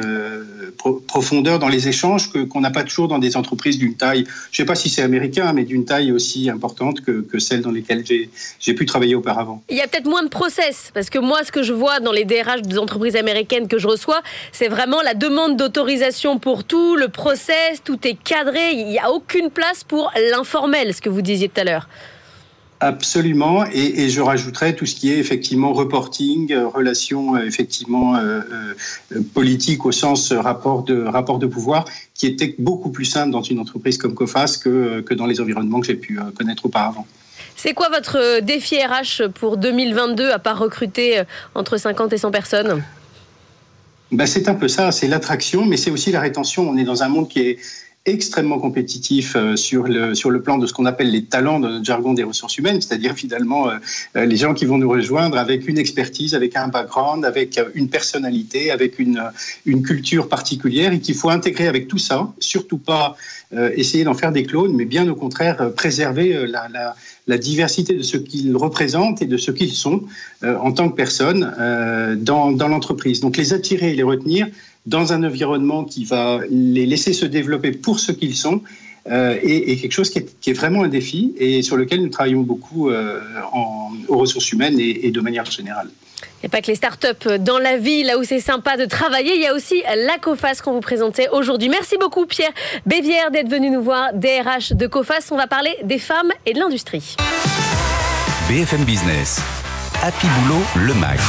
profondeur 0.80 1.58
dans 1.58 1.68
les 1.68 1.88
échanges 1.88 2.30
qu'on 2.30 2.60
n'a 2.60 2.70
pas 2.70 2.84
toujours 2.84 3.08
dans 3.08 3.18
des 3.18 3.36
entreprises 3.36 3.78
d'une 3.78 3.94
taille, 3.94 4.24
je 4.50 4.62
ne 4.62 4.64
sais 4.64 4.64
pas 4.64 4.74
si 4.74 4.88
c'est 4.88 5.02
américain, 5.02 5.52
mais 5.52 5.64
d'une 5.64 5.84
taille 5.84 6.12
aussi 6.12 6.50
importante 6.50 7.00
que, 7.02 7.20
que 7.20 7.38
celle 7.38 7.60
dans 7.60 7.70
lesquelles 7.70 8.04
j'ai 8.06 8.74
pu 8.74 8.86
travailler 8.86 9.14
auparavant. 9.14 9.62
Il 9.68 9.76
y 9.76 9.80
a 9.80 9.88
peut-être 9.88 10.08
moins 10.08 10.22
de 10.22 10.28
process, 10.28 10.90
parce 10.94 11.10
que 11.10 11.18
moi, 11.18 11.44
ce 11.44 11.52
que 11.52 11.62
je 11.62 11.72
vois 11.72 12.00
dans 12.00 12.12
les 12.12 12.24
DRH 12.24 12.62
des 12.62 12.78
entreprises 12.78 13.16
américaines 13.16 13.68
que 13.68 13.78
je 13.78 13.86
reçois, 13.86 14.22
c'est 14.52 14.68
vraiment 14.68 15.02
la 15.02 15.14
demande 15.14 15.56
d'autorisation 15.56 16.38
pour 16.38 16.64
tout, 16.64 16.96
le 16.96 17.08
process, 17.08 17.82
tout 17.84 17.98
est 18.06 18.16
cadré, 18.22 18.72
il 18.72 18.86
n'y 18.86 18.98
a 18.98 19.10
aucune 19.10 19.50
place 19.50 19.84
pour 19.84 20.12
l'informel, 20.30 20.94
ce 20.94 21.00
que 21.00 21.08
vous 21.08 21.22
disiez 21.22 21.48
tout 21.48 21.60
à 21.60 21.64
l'heure. 21.64 21.88
Absolument, 22.82 23.66
et, 23.70 24.08
je 24.08 24.22
rajouterais 24.22 24.75
tout 24.75 24.87
ce 24.87 24.94
qui 24.94 25.12
est 25.12 25.18
effectivement 25.18 25.75
reporting, 25.75 26.50
euh, 26.50 26.66
relations 26.66 27.37
euh, 27.37 27.44
effectivement 27.44 28.16
euh, 28.16 28.40
politiques 29.34 29.84
au 29.84 29.92
sens 29.92 30.32
rapport 30.32 30.82
de 30.82 31.02
rapport 31.02 31.38
de 31.38 31.46
pouvoir, 31.46 31.84
qui 32.14 32.26
était 32.26 32.54
beaucoup 32.58 32.88
plus 32.88 33.04
simple 33.04 33.32
dans 33.32 33.42
une 33.42 33.58
entreprise 33.58 33.99
comme 33.99 34.14
Cofas 34.14 34.58
que, 34.64 35.02
que 35.02 35.12
dans 35.12 35.26
les 35.26 35.42
environnements 35.42 35.80
que 35.80 35.88
j'ai 35.88 35.94
pu 35.94 36.18
connaître 36.38 36.64
auparavant. 36.64 37.06
C'est 37.54 37.75
quoi 37.75 37.90
votre 37.90 38.40
défi 38.40 38.76
RH 38.76 39.28
pour 39.28 39.58
2022 39.58 40.30
à 40.30 40.38
part 40.38 40.58
recruter 40.58 41.22
entre 41.54 41.76
50 41.76 42.14
et 42.14 42.18
100 42.18 42.30
personnes? 42.30 42.82
Ben, 44.10 44.26
c'est 44.26 44.49
un 44.49 44.54
peu 44.54 44.68
ça, 44.68 44.90
c'est 44.90 45.06
l'attraction, 45.06 45.66
mais 45.66 45.76
c'est 45.76 45.90
aussi 45.90 46.10
la 46.10 46.20
rétention. 46.20 46.68
On 46.68 46.78
est 46.78 46.84
dans 46.84 47.02
un 47.02 47.08
monde 47.08 47.28
qui 47.28 47.40
est 47.40 47.58
extrêmement 48.07 48.59
compétitif 48.59 49.37
euh, 49.37 49.57
sur 49.57 49.83
le, 49.83 50.14
sur 50.14 50.30
le 50.30 50.40
plan 50.40 50.57
de 50.57 50.66
ce 50.66 50.73
qu'on 50.73 50.87
appelle 50.87 51.11
les 51.11 51.25
talents 51.25 51.61
de 51.61 51.69
notre 51.69 51.85
jargon 51.85 52.14
des 52.14 52.23
ressources 52.23 52.57
humaines, 52.57 52.80
c'est-à-dire 52.80 53.14
finalement 53.14 53.69
euh, 53.69 53.75
euh, 54.16 54.25
les 54.25 54.37
gens 54.37 54.54
qui 54.54 54.64
vont 54.64 54.78
nous 54.78 54.88
rejoindre 54.88 55.37
avec 55.37 55.69
une 55.69 55.76
expertise, 55.76 56.35
avec 56.35 56.57
un 56.57 56.69
background, 56.69 57.26
avec 57.26 57.61
une 57.75 57.90
personnalité, 57.90 58.71
avec 58.71 58.99
une, 58.99 59.23
une 59.66 59.83
culture 59.83 60.28
particulière 60.28 60.95
et 60.95 61.00
qu'il 61.00 61.14
faut 61.14 61.28
intégrer 61.28 61.69
avec 61.69 61.88
tout 61.88 61.99
ça, 61.99 62.33
surtout 62.38 62.78
pas 62.78 63.16
essayer 63.75 64.04
d'en 64.04 64.14
faire 64.14 64.30
des 64.30 64.45
clones, 64.45 64.75
mais 64.76 64.85
bien 64.85 65.09
au 65.09 65.16
contraire 65.16 65.73
préserver 65.75 66.47
la, 66.47 66.69
la, 66.69 66.95
la 67.26 67.38
diversité 67.38 67.95
de 67.95 68.02
ce 68.02 68.16
qu'ils 68.16 68.57
représentent 68.57 69.23
et 69.23 69.26
de 69.26 69.37
ce 69.37 69.50
qu'ils 69.50 69.73
sont 69.73 70.04
en 70.45 70.71
tant 70.71 70.88
que 70.88 70.95
personnes 70.95 71.52
dans, 72.21 72.52
dans 72.52 72.69
l'entreprise. 72.69 73.19
Donc 73.19 73.37
les 73.37 73.52
attirer 73.52 73.90
et 73.90 73.95
les 73.97 74.04
retenir, 74.04 74.47
dans 74.87 75.12
un 75.12 75.22
environnement 75.25 75.84
qui 75.84 76.04
va 76.04 76.40
les 76.50 76.87
laisser 76.87 77.12
se 77.12 77.26
développer 77.26 77.72
pour 77.72 78.00
ce 78.00 78.12
qu'ils 78.12 78.37
sont. 78.37 78.62
Euh, 79.10 79.38
et, 79.42 79.78
quelque 79.78 79.92
chose 79.92 80.10
qui 80.10 80.18
est, 80.18 80.52
vraiment 80.52 80.82
un 80.82 80.88
défi 80.88 81.32
et 81.38 81.62
sur 81.62 81.78
lequel 81.78 82.02
nous 82.02 82.10
travaillons 82.10 82.42
beaucoup 82.42 82.90
euh, 82.90 83.18
en, 83.50 83.90
aux 84.08 84.18
ressources 84.18 84.52
humaines 84.52 84.78
et, 84.78 85.10
de 85.10 85.20
manière 85.20 85.46
générale. 85.46 85.88
Il 86.22 86.44
n'y 86.44 86.46
a 86.46 86.50
pas 86.50 86.60
que 86.60 86.66
les 86.66 86.75
startups 86.75 87.38
dans 87.40 87.58
la 87.58 87.78
vie, 87.78 88.02
là 88.02 88.18
où 88.18 88.25
c'est 88.25 88.40
sympa 88.40 88.76
de 88.76 88.84
travailler, 88.84 89.34
il 89.37 89.40
y 89.40 89.46
a 89.46 89.54
aussi 89.54 89.82
la 89.96 90.18
COFAS 90.18 90.60
qu'on 90.62 90.72
vous 90.72 90.80
présentait 90.80 91.28
aujourd'hui. 91.30 91.70
Merci 91.70 91.96
beaucoup 91.99 92.26
Pierre 92.26 92.52
Bévière 92.84 93.30
d'être 93.30 93.49
venu 93.49 93.70
nous 93.70 93.82
voir, 93.82 94.12
DRH 94.12 94.72
de 94.72 94.87
COFAS. 94.87 95.28
On 95.30 95.37
va 95.37 95.46
parler 95.46 95.75
des 95.82 95.99
femmes 95.99 96.30
et 96.44 96.52
de 96.52 96.58
l'industrie. 96.58 97.16
BFM 98.49 98.84
Business, 98.84 99.40
Happy 100.02 100.26
Boulot, 100.42 100.62
le 100.87 100.94
MAG. 100.94 101.20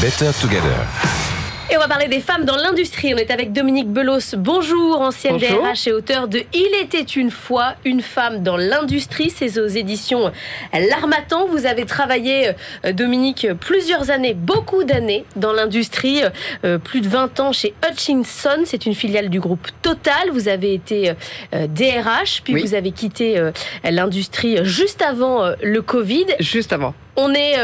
Better 0.00 0.30
Together. 0.40 1.23
Et 1.70 1.76
on 1.78 1.80
va 1.80 1.88
parler 1.88 2.08
des 2.08 2.20
femmes 2.20 2.44
dans 2.44 2.56
l'industrie. 2.56 3.14
On 3.14 3.16
est 3.16 3.30
avec 3.30 3.52
Dominique 3.52 3.88
Belos. 3.88 4.36
Bonjour, 4.36 5.00
ancienne 5.00 5.38
DRH 5.38 5.86
et 5.86 5.92
auteur 5.92 6.28
de 6.28 6.42
Il 6.52 6.70
était 6.82 7.00
une 7.00 7.30
fois 7.30 7.74
une 7.86 8.02
femme 8.02 8.42
dans 8.42 8.58
l'industrie. 8.58 9.30
C'est 9.30 9.58
aux 9.58 9.66
éditions 9.66 10.30
L'Armatan. 10.72 11.46
Vous 11.46 11.64
avez 11.64 11.86
travaillé, 11.86 12.50
euh, 12.84 12.92
Dominique, 12.92 13.48
plusieurs 13.60 14.10
années, 14.10 14.34
beaucoup 14.34 14.84
d'années 14.84 15.24
dans 15.36 15.52
l'industrie. 15.52 16.20
Euh, 16.64 16.76
plus 16.76 17.00
de 17.00 17.08
20 17.08 17.40
ans 17.40 17.52
chez 17.52 17.74
Hutchinson. 17.88 18.62
C'est 18.66 18.84
une 18.84 18.94
filiale 18.94 19.30
du 19.30 19.40
groupe 19.40 19.66
Total. 19.80 20.30
Vous 20.32 20.48
avez 20.48 20.74
été 20.74 21.14
DRH, 21.52 21.54
euh, 21.54 22.40
puis 22.44 22.60
vous 22.60 22.74
avez 22.74 22.92
quitté 22.92 23.42
l'industrie 23.84 24.58
juste 24.64 25.00
avant 25.00 25.54
le 25.62 25.80
Covid. 25.80 26.26
Juste 26.40 26.74
avant. 26.74 26.94
On 27.16 27.32
est 27.32 27.56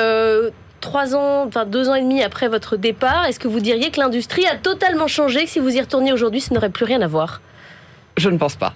trois 0.81 1.15
ans, 1.15 1.47
enfin 1.47 1.65
deux 1.65 1.89
ans 1.89 1.95
et 1.95 2.03
demi 2.03 2.23
après 2.23 2.49
votre 2.49 2.77
départ, 2.77 3.27
est-ce 3.27 3.39
que 3.39 3.49
vous 3.49 3.61
diriez 3.61 3.91
que 3.91 4.01
l'industrie 4.01 4.47
a 4.47 4.57
totalement 4.57 5.07
changé, 5.07 5.45
que 5.45 5.51
si 5.51 5.59
vous 5.59 5.77
y 5.77 5.81
retourniez 5.81 6.13
aujourd'hui, 6.13 6.41
ça 6.41 6.55
n'aurait 6.55 6.71
plus 6.71 6.85
rien 6.85 7.01
à 7.03 7.07
voir? 7.07 7.41
Je 8.17 8.29
ne 8.29 8.39
pense 8.39 8.57
pas. 8.57 8.75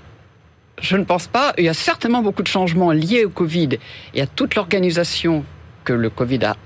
Je 0.81 0.97
ne 0.97 1.05
pense 1.05 1.27
pas. 1.27 1.53
Il 1.59 1.65
y 1.65 1.69
a 1.69 1.75
certainement 1.75 2.23
beaucoup 2.23 2.43
de 2.43 2.49
changements 2.49 2.93
liés 2.93 3.25
au 3.25 3.31
Covid 3.31 3.79
et 4.15 4.23
à 4.23 4.27
toute 4.27 4.55
l'organisation 4.55 5.45
que 5.85 5.93
le 5.93 6.11
Covid 6.11 6.45
a 6.45 6.57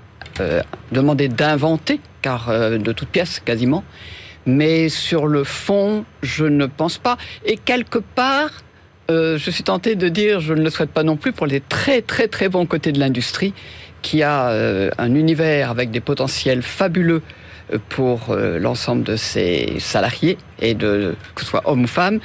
euh, 0.41 0.63
demandé 0.93 1.29
d'inventer, 1.29 2.01
car 2.23 2.49
euh, 2.49 2.79
de 2.79 2.93
toutes 2.93 3.09
pièces 3.09 3.41
quasiment. 3.41 3.85
Mais 4.47 4.89
sur 4.89 5.27
le 5.27 5.45
fond, 5.45 6.05
je 6.23 6.47
ne 6.47 6.67
pense 6.67 6.99
pas. 6.99 7.19
Et 7.45 7.57
quelque 7.57 7.99
part, 7.99 8.51
euh, 9.11 9.37
je 9.37 9.51
suis 9.51 9.65
tenté 9.65 9.95
de 9.95 10.09
dire, 10.09 10.41
je 10.41 10.55
ne 10.55 10.63
le 10.63 10.71
souhaite 10.71 10.91
pas 10.91 11.03
non 11.03 11.17
plus 11.17 11.33
pour 11.33 11.47
les 11.47 11.61
très 11.61 12.03
très 12.03 12.29
très 12.29 12.49
bons 12.49 12.67
côtés 12.67 12.93
de 12.93 12.99
l'industrie 12.99 13.53
qui 14.03 14.23
a 14.23 14.51
euh, 14.51 14.91
un 14.99 15.15
univers 15.15 15.71
avec 15.71 15.91
des 15.91 16.01
potentiels 16.01 16.63
fabuleux 16.63 17.23
euh, 17.73 17.79
pour 17.89 18.31
euh, 18.31 18.59
l'ensemble 18.59 19.03
de 19.03 19.17
ses 19.17 19.77
salariés, 19.79 20.39
et 20.61 20.75
de, 20.75 21.15
que 21.35 21.43
ce 21.43 21.47
soit 21.47 21.63
hommes 21.65 21.85
ou 21.85 21.89
femmes, 21.89 22.21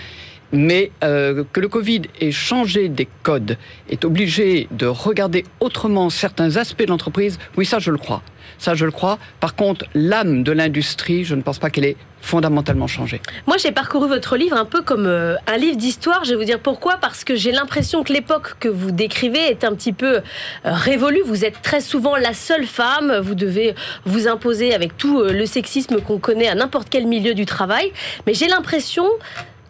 mais 0.54 0.92
que 1.02 1.60
le 1.60 1.68
Covid 1.68 2.04
ait 2.22 2.32
changé 2.32 2.88
des 2.88 3.08
codes, 3.24 3.58
est 3.90 4.06
obligé 4.06 4.68
de 4.72 4.86
regarder 4.86 5.44
autrement 5.60 6.10
certains 6.10 6.58
aspects 6.58 6.84
de 6.84 6.90
l'entreprise, 6.90 7.40
oui, 7.58 7.66
ça 7.66 7.80
je 7.80 7.92
le 7.92 7.98
crois. 7.98 8.22
Ça, 8.58 8.76
je 8.76 8.86
le 8.86 8.92
crois. 8.92 9.20
Par 9.40 9.56
contre, 9.56 9.86
l'âme 9.94 10.44
de 10.44 10.52
l'industrie, 10.52 11.24
je 11.24 11.36
ne 11.36 11.42
pense 11.42 11.60
pas 11.60 11.70
qu'elle 11.70 11.86
ait 11.86 11.98
fondamentalement 12.22 12.88
changé. 12.88 13.22
Moi, 13.48 13.58
j'ai 13.58 13.74
parcouru 13.74 14.08
votre 14.08 14.38
livre 14.38 14.56
un 14.56 14.64
peu 14.64 14.82
comme 14.82 15.06
euh, 15.06 15.36
un 15.48 15.58
livre 15.58 15.76
d'histoire. 15.76 16.24
Je 16.24 16.30
vais 16.30 16.38
vous 16.38 16.46
dire 16.46 16.60
pourquoi. 16.60 16.96
Parce 16.96 17.26
que 17.26 17.36
j'ai 17.36 17.52
l'impression 17.52 18.04
que 18.04 18.14
l'époque 18.14 18.56
que 18.62 18.70
vous 18.70 18.92
décrivez 18.92 19.40
est 19.40 19.66
un 19.66 19.76
petit 19.76 19.92
peu 19.92 20.16
euh, 20.16 20.22
révolue. 20.64 21.22
Vous 21.26 21.44
êtes 21.44 21.62
très 21.62 21.82
souvent 21.82 22.16
la 22.16 22.34
seule 22.34 22.66
femme. 22.66 23.20
Vous 23.22 23.36
devez 23.36 23.76
vous 24.06 24.30
imposer 24.30 24.74
avec 24.74 24.96
tout 24.98 25.20
euh, 25.20 25.34
le 25.34 25.46
sexisme 25.46 26.00
qu'on 26.00 26.18
connaît 26.20 26.48
à 26.48 26.56
n'importe 26.56 26.88
quel 26.90 27.06
milieu 27.06 27.34
du 27.34 27.46
travail. 27.46 27.92
Mais 28.26 28.34
j'ai 28.34 28.48
l'impression 28.48 29.04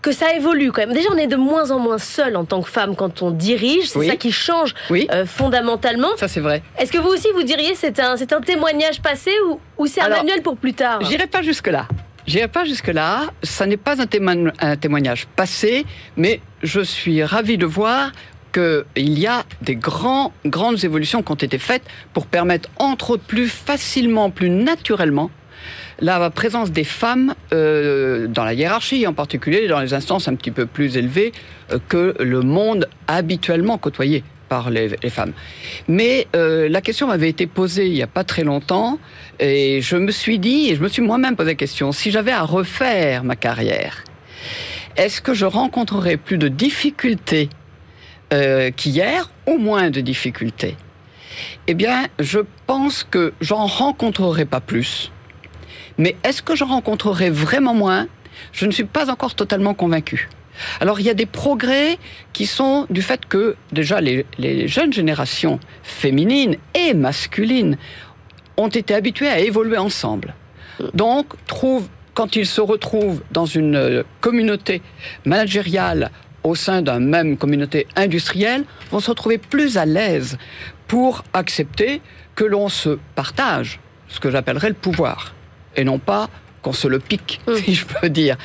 que 0.04 0.12
ça 0.12 0.36
évolue 0.36 0.72
quand 0.72 0.82
même. 0.82 0.94
Déjà, 0.94 1.10
on 1.12 1.18
est 1.18 1.28
de 1.28 1.38
moins 1.38 1.72
en 1.72 1.80
moins 1.80 1.98
seul 1.98 2.36
en 2.36 2.46
tant 2.46 2.62
que 2.62 2.70
femme 2.70 2.96
quand 2.96 3.24
on 3.24 3.32
dirige. 3.32 3.88
C'est 3.90 4.06
ça 4.06 4.16
qui 4.18 4.32
change 4.32 4.76
euh, 4.92 5.26
fondamentalement. 5.26 6.16
Ça, 6.18 6.28
c'est 6.28 6.42
vrai. 6.42 6.62
Est-ce 6.78 6.92
que 6.92 7.00
vous 7.00 7.10
aussi, 7.10 7.30
vous 7.34 7.44
diriez 7.44 7.74
c'est 7.74 8.00
un, 8.00 8.18
c'est 8.18 8.34
un 8.34 8.42
témoignage 8.42 9.02
passé 9.02 9.32
ou, 9.48 9.60
ou 9.78 9.88
c'est 9.88 10.02
un 10.02 10.10
manuel 10.10 10.44
pour 10.44 10.58
plus 10.58 10.74
tard? 10.74 11.00
J'irai 11.02 11.26
pas 11.26 11.42
jusque-là. 11.42 11.88
J'irai 12.28 12.48
pas 12.48 12.66
jusque-là. 12.66 13.22
Ça 13.42 13.66
n'est 13.66 13.78
pas 13.78 13.96
un, 14.02 14.52
un 14.60 14.76
témoignage 14.76 15.26
passé, 15.36 15.86
mais 16.18 16.42
je 16.62 16.82
suis 16.82 17.24
ravi 17.24 17.58
de 17.58 17.66
voir 17.66 18.12
qu'il 18.54 19.20
y 19.20 19.26
a 19.26 19.44
des 19.62 19.76
grands, 19.76 20.32
grandes 20.46 20.84
évolutions 20.84 21.24
qui 21.24 21.32
ont 21.32 21.36
été 21.36 21.58
faites 21.58 21.84
pour 22.14 22.28
permettre, 22.28 22.70
entre 22.78 23.12
autres, 23.12 23.24
plus 23.24 23.48
facilement, 23.50 24.30
plus 24.30 24.50
naturellement, 24.50 25.32
la 26.00 26.30
présence 26.30 26.72
des 26.72 26.84
femmes 26.84 27.34
euh, 27.54 28.28
dans 28.28 28.44
la 28.44 28.54
hiérarchie, 28.54 29.08
en 29.08 29.14
particulier 29.14 29.68
dans 29.68 29.80
les 29.80 29.94
instances 29.94 30.28
un 30.28 30.36
petit 30.36 30.52
peu 30.52 30.66
plus 30.66 30.98
élevées 30.98 31.32
euh, 31.72 31.80
que 31.88 32.16
le 32.20 32.42
monde 32.42 32.90
habituellement 33.08 33.78
côtoyé 33.78 34.24
par 34.50 34.70
les, 34.70 34.90
femmes. 35.10 35.34
Mais 35.88 36.28
euh, 36.36 36.70
la 36.70 36.82
question 36.82 37.08
m'avait 37.08 37.30
été 37.30 37.48
posée 37.48 37.88
il 37.88 37.94
n'y 37.94 38.04
a 38.04 38.08
pas 38.08 38.24
très 38.24 38.44
longtemps 38.44 39.00
et 39.40 39.82
je 39.82 39.96
me 39.96 40.12
suis 40.12 40.38
dit, 40.38 40.70
et 40.70 40.76
je 40.76 40.82
me 40.82 40.90
suis 40.90 41.02
moi-même 41.02 41.36
posé 41.36 41.52
la 41.52 41.56
question, 41.56 41.92
si 41.92 42.12
j'avais 42.12 42.32
à 42.32 42.44
refaire 42.44 43.24
ma 43.24 43.36
carrière, 43.36 44.04
est-ce 44.96 45.22
que 45.22 45.34
je 45.34 45.46
rencontrerais 45.46 46.18
plus 46.18 46.38
de 46.38 46.48
difficultés 46.48 47.50
qu'hier, 48.76 49.30
ou 49.46 49.60
moins 49.60 49.92
de 49.92 50.02
difficultés? 50.02 50.76
Eh 51.68 51.76
bien, 51.76 52.08
je 52.20 52.40
pense 52.66 53.04
que 53.04 53.34
j'en 53.42 53.68
rencontrerai 53.68 54.46
pas 54.46 54.60
plus 54.60 55.13
mais 55.98 56.16
est-ce 56.24 56.42
que 56.42 56.56
je 56.56 56.64
rencontrerai 56.64 57.30
vraiment 57.30 57.74
moins? 57.74 58.08
Je 58.52 58.66
ne 58.66 58.72
suis 58.72 58.84
pas 58.84 59.12
encore 59.12 59.36
totalement 59.36 59.74
convaincu. 59.74 60.30
Alors 60.80 61.00
il 61.00 61.06
y 61.06 61.10
a 61.10 61.14
des 61.14 61.26
progrès 61.26 61.98
qui 62.32 62.46
sont 62.46 62.86
du 62.90 63.02
fait 63.02 63.26
que 63.26 63.56
déjà 63.72 64.02
les, 64.02 64.26
jeunes 64.68 64.94
générations 64.94 65.60
féminines 65.84 66.58
et 66.76 66.94
masculines 66.94 67.78
ont 68.58 68.68
été 68.68 68.94
habituées 68.94 69.30
à 69.30 69.40
évoluer 69.40 69.78
ensemble. 69.78 70.36
Donc 70.94 71.34
trouvent, 71.48 71.88
quand 72.14 72.36
ils 72.36 72.46
se 72.46 72.62
retrouvent 72.62 73.22
dans 73.32 73.46
une 73.46 73.76
euh, 73.76 74.04
communauté 74.22 74.82
managériale 75.26 76.12
au 76.44 76.56
sein 76.56 76.82
d'une 76.82 77.08
même 77.08 77.38
communauté 77.38 77.88
industrielle, 77.96 78.66
vont 78.92 79.00
se 79.00 79.10
retrouver 79.10 79.38
plus 79.38 79.78
à 79.78 79.86
l'aise 79.86 80.38
pour 80.88 81.24
accepter 81.34 82.02
que 82.36 82.44
l'on 82.44 82.70
se 82.70 83.00
partage 83.16 83.80
ce 84.08 84.20
que 84.20 84.30
j'appellerais 84.30 84.70
le 84.70 84.76
pouvoir 84.76 85.34
et 85.76 85.84
non 85.84 86.00
pas 86.00 86.30
qu'on 86.62 86.74
se 86.74 86.88
le 86.88 87.00
pique, 87.00 87.42
mm. 87.48 87.56
si 87.56 87.76
je 87.76 87.86
peux 87.86 88.10
dire. 88.10 88.38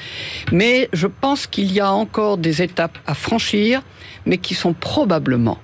Mais 0.52 0.88
je 0.92 1.06
pense 1.06 1.47
qu'il 1.47 1.73
y 1.73 1.80
a 1.80 1.92
encore 1.92 2.37
des 2.37 2.62
étapes 2.62 2.99
à 3.06 3.14
franchir, 3.14 3.82
mais 4.26 4.38
qui 4.38 4.54
sont 4.54 4.73
probablement 4.73 5.58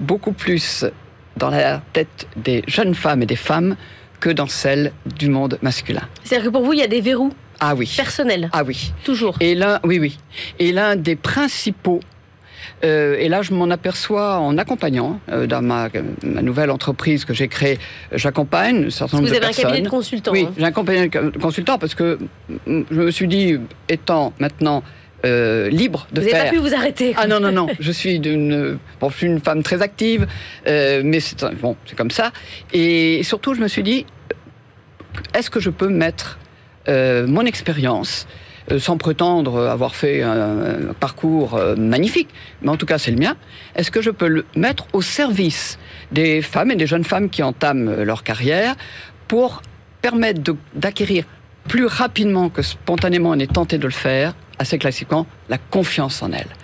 beaucoup 0.00 0.32
plus 0.32 0.84
dans 1.36 1.50
la 1.50 1.80
tête 1.92 2.28
des 2.36 2.62
jeunes 2.66 2.94
femmes 2.94 3.22
et 3.22 3.26
des 3.26 3.36
femmes 3.36 3.76
que 4.20 4.30
dans 4.30 4.46
celle 4.46 4.92
du 5.06 5.28
monde 5.28 5.58
masculin. 5.62 6.02
C'est-à-dire 6.22 6.46
que 6.46 6.52
pour 6.52 6.64
vous, 6.64 6.72
il 6.72 6.78
y 6.78 6.82
a 6.82 6.88
des 6.88 7.00
verrous 7.00 7.32
ah 7.60 7.74
oui. 7.74 7.92
personnels 7.96 8.50
Ah 8.52 8.62
oui. 8.64 8.92
Toujours. 9.04 9.36
Et 9.40 9.54
l'un, 9.54 9.80
oui, 9.84 9.98
oui. 9.98 10.18
Et 10.58 10.72
l'un 10.72 10.96
des 10.96 11.16
principaux 11.16 12.00
euh, 12.84 13.16
et 13.18 13.28
là, 13.28 13.42
je 13.42 13.52
m'en 13.52 13.70
aperçois 13.70 14.38
en 14.38 14.58
accompagnant 14.58 15.20
euh, 15.30 15.46
dans 15.46 15.62
ma, 15.62 15.88
nouvelle 16.22 16.70
entreprise 16.70 17.24
que 17.24 17.34
j'ai 17.34 17.48
créée. 17.48 17.78
J'accompagne 18.12 18.86
un 18.86 18.90
certain 18.90 19.16
nombre 19.16 19.28
de 19.28 19.34
personnes. 19.34 19.52
Vous 19.52 19.60
avez 19.60 19.66
un 19.66 19.70
cabinet 19.70 19.84
de 19.84 19.90
consultants. 19.90 20.32
Oui, 20.32 20.46
hein. 20.48 20.54
j'ai 20.56 20.64
un 20.64 20.72
cabinet 20.72 21.08
de 21.08 21.38
consultants 21.38 21.78
parce 21.78 21.94
que 21.94 22.18
je 22.66 22.84
me 22.90 23.10
suis 23.10 23.28
dit, 23.28 23.58
étant 23.88 24.32
maintenant 24.38 24.82
euh, 25.24 25.70
libre 25.70 26.06
de 26.12 26.20
vous 26.20 26.28
faire. 26.28 26.36
Vous 26.36 26.44
n'avez 26.44 26.58
pas 26.58 26.62
pu 26.62 26.68
vous 26.68 26.74
arrêter. 26.74 27.14
Ah 27.16 27.26
non, 27.26 27.40
non, 27.40 27.50
non. 27.50 27.66
je 27.80 27.92
suis 27.92 28.20
d'une, 28.20 28.78
bon, 29.00 29.08
je 29.08 29.16
suis 29.16 29.26
une 29.26 29.40
femme 29.40 29.62
très 29.62 29.80
active, 29.80 30.26
euh, 30.66 31.00
mais 31.02 31.20
c'est 31.20 31.42
bon, 31.54 31.76
c'est 31.86 31.96
comme 31.96 32.10
ça. 32.10 32.30
Et 32.74 33.22
surtout, 33.22 33.54
je 33.54 33.60
me 33.60 33.68
suis 33.68 33.82
dit, 33.82 34.04
est-ce 35.32 35.48
que 35.48 35.60
je 35.60 35.70
peux 35.70 35.88
mettre 35.88 36.38
euh, 36.88 37.26
mon 37.26 37.46
expérience 37.46 38.26
sans 38.78 38.96
prétendre 38.96 39.68
avoir 39.68 39.94
fait 39.94 40.22
un, 40.22 40.94
parcours 40.98 41.54
euh, 41.54 41.76
magnifique, 41.76 42.28
mais 42.62 42.70
en 42.70 42.76
tout 42.76 42.86
cas 42.86 42.98
c'est 42.98 43.10
le 43.10 43.18
mien, 43.18 43.36
est-ce 43.74 43.90
que 43.90 44.00
je 44.00 44.10
peux 44.10 44.28
le 44.28 44.46
mettre 44.56 44.86
au 44.92 45.02
service 45.02 45.78
des 46.12 46.42
femmes 46.42 46.70
et 46.70 46.76
des 46.76 46.86
jeunes 46.86 47.04
femmes 47.04 47.28
qui 47.28 47.42
entament 47.42 48.02
leur 48.02 48.22
carrière 48.22 48.74
pour 49.28 49.62
permettre 50.00 50.40
d'acquérir 50.74 51.24
plus 51.68 51.86
rapidement 51.86 52.50
que 52.50 52.62
spontanément 52.62 53.30
on 53.30 53.38
est 53.38 53.52
tenté 53.52 53.78
de 53.78 53.84
le 53.84 53.90
faire, 53.90 54.34
assez 54.58 54.78
classiquement, 54.78 55.26
la 55.48 55.58
confiance 55.58 56.22
en 56.22 56.32
elles? 56.32 56.54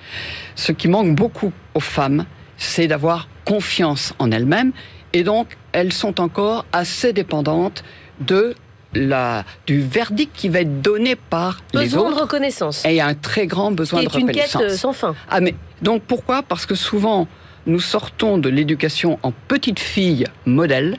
Ce 0.57 0.73
qui 0.73 0.88
manque 0.88 1.14
beaucoup 1.14 1.52
aux 1.75 1.80
femmes, 1.80 2.26
c'est 2.57 2.87
d'avoir 2.87 3.28
confiance 3.45 4.14
en 4.19 4.30
elles-mêmes, 4.30 4.73
et 5.12 5.23
donc 5.23 5.57
elles 5.73 5.92
sont 5.92 6.21
encore 6.21 6.66
assez 6.73 7.12
dépendantes 7.12 7.83
de 8.21 8.54
la, 8.94 9.44
du 9.66 9.80
verdict 9.80 10.35
qui 10.35 10.49
va 10.49 10.61
être 10.61 10.82
donné 10.82 11.16
par 11.16 11.61
les 11.73 11.94
autres. 11.94 12.04
Besoin 12.04 12.11
de 12.11 12.20
reconnaissance. 12.20 12.85
Et 12.85 12.90
il 12.90 12.97
y 12.97 13.00
a 13.00 13.06
un 13.06 13.14
très 13.14 13.47
grand 13.47 13.70
besoin 13.70 14.02
de 14.02 14.09
reconnaissance. 14.09 14.62
une 14.62 14.68
quête 14.68 14.76
sans 14.76 14.92
fin. 14.92 15.14
Ah 15.28 15.40
mais 15.40 15.54
donc 15.82 16.02
pourquoi? 16.02 16.42
Parce 16.42 16.66
que 16.66 16.75
souvent 16.75 17.28
nous 17.66 17.80
sortons 17.80 18.38
de 18.38 18.49
l'éducation 18.49 19.18
en 19.23 19.32
petite 19.32 19.78
fille 19.78 20.25
modèle, 20.47 20.99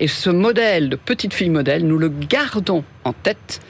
et 0.00 0.08
ce 0.08 0.30
modèle 0.30 0.88
de 0.88 0.96
petite 0.96 1.34
fille 1.34 1.50
modèle, 1.50 1.86
nous 1.86 1.98
le 1.98 2.08
gardons 2.08 2.84
en 3.04 3.12
tête 3.12 3.60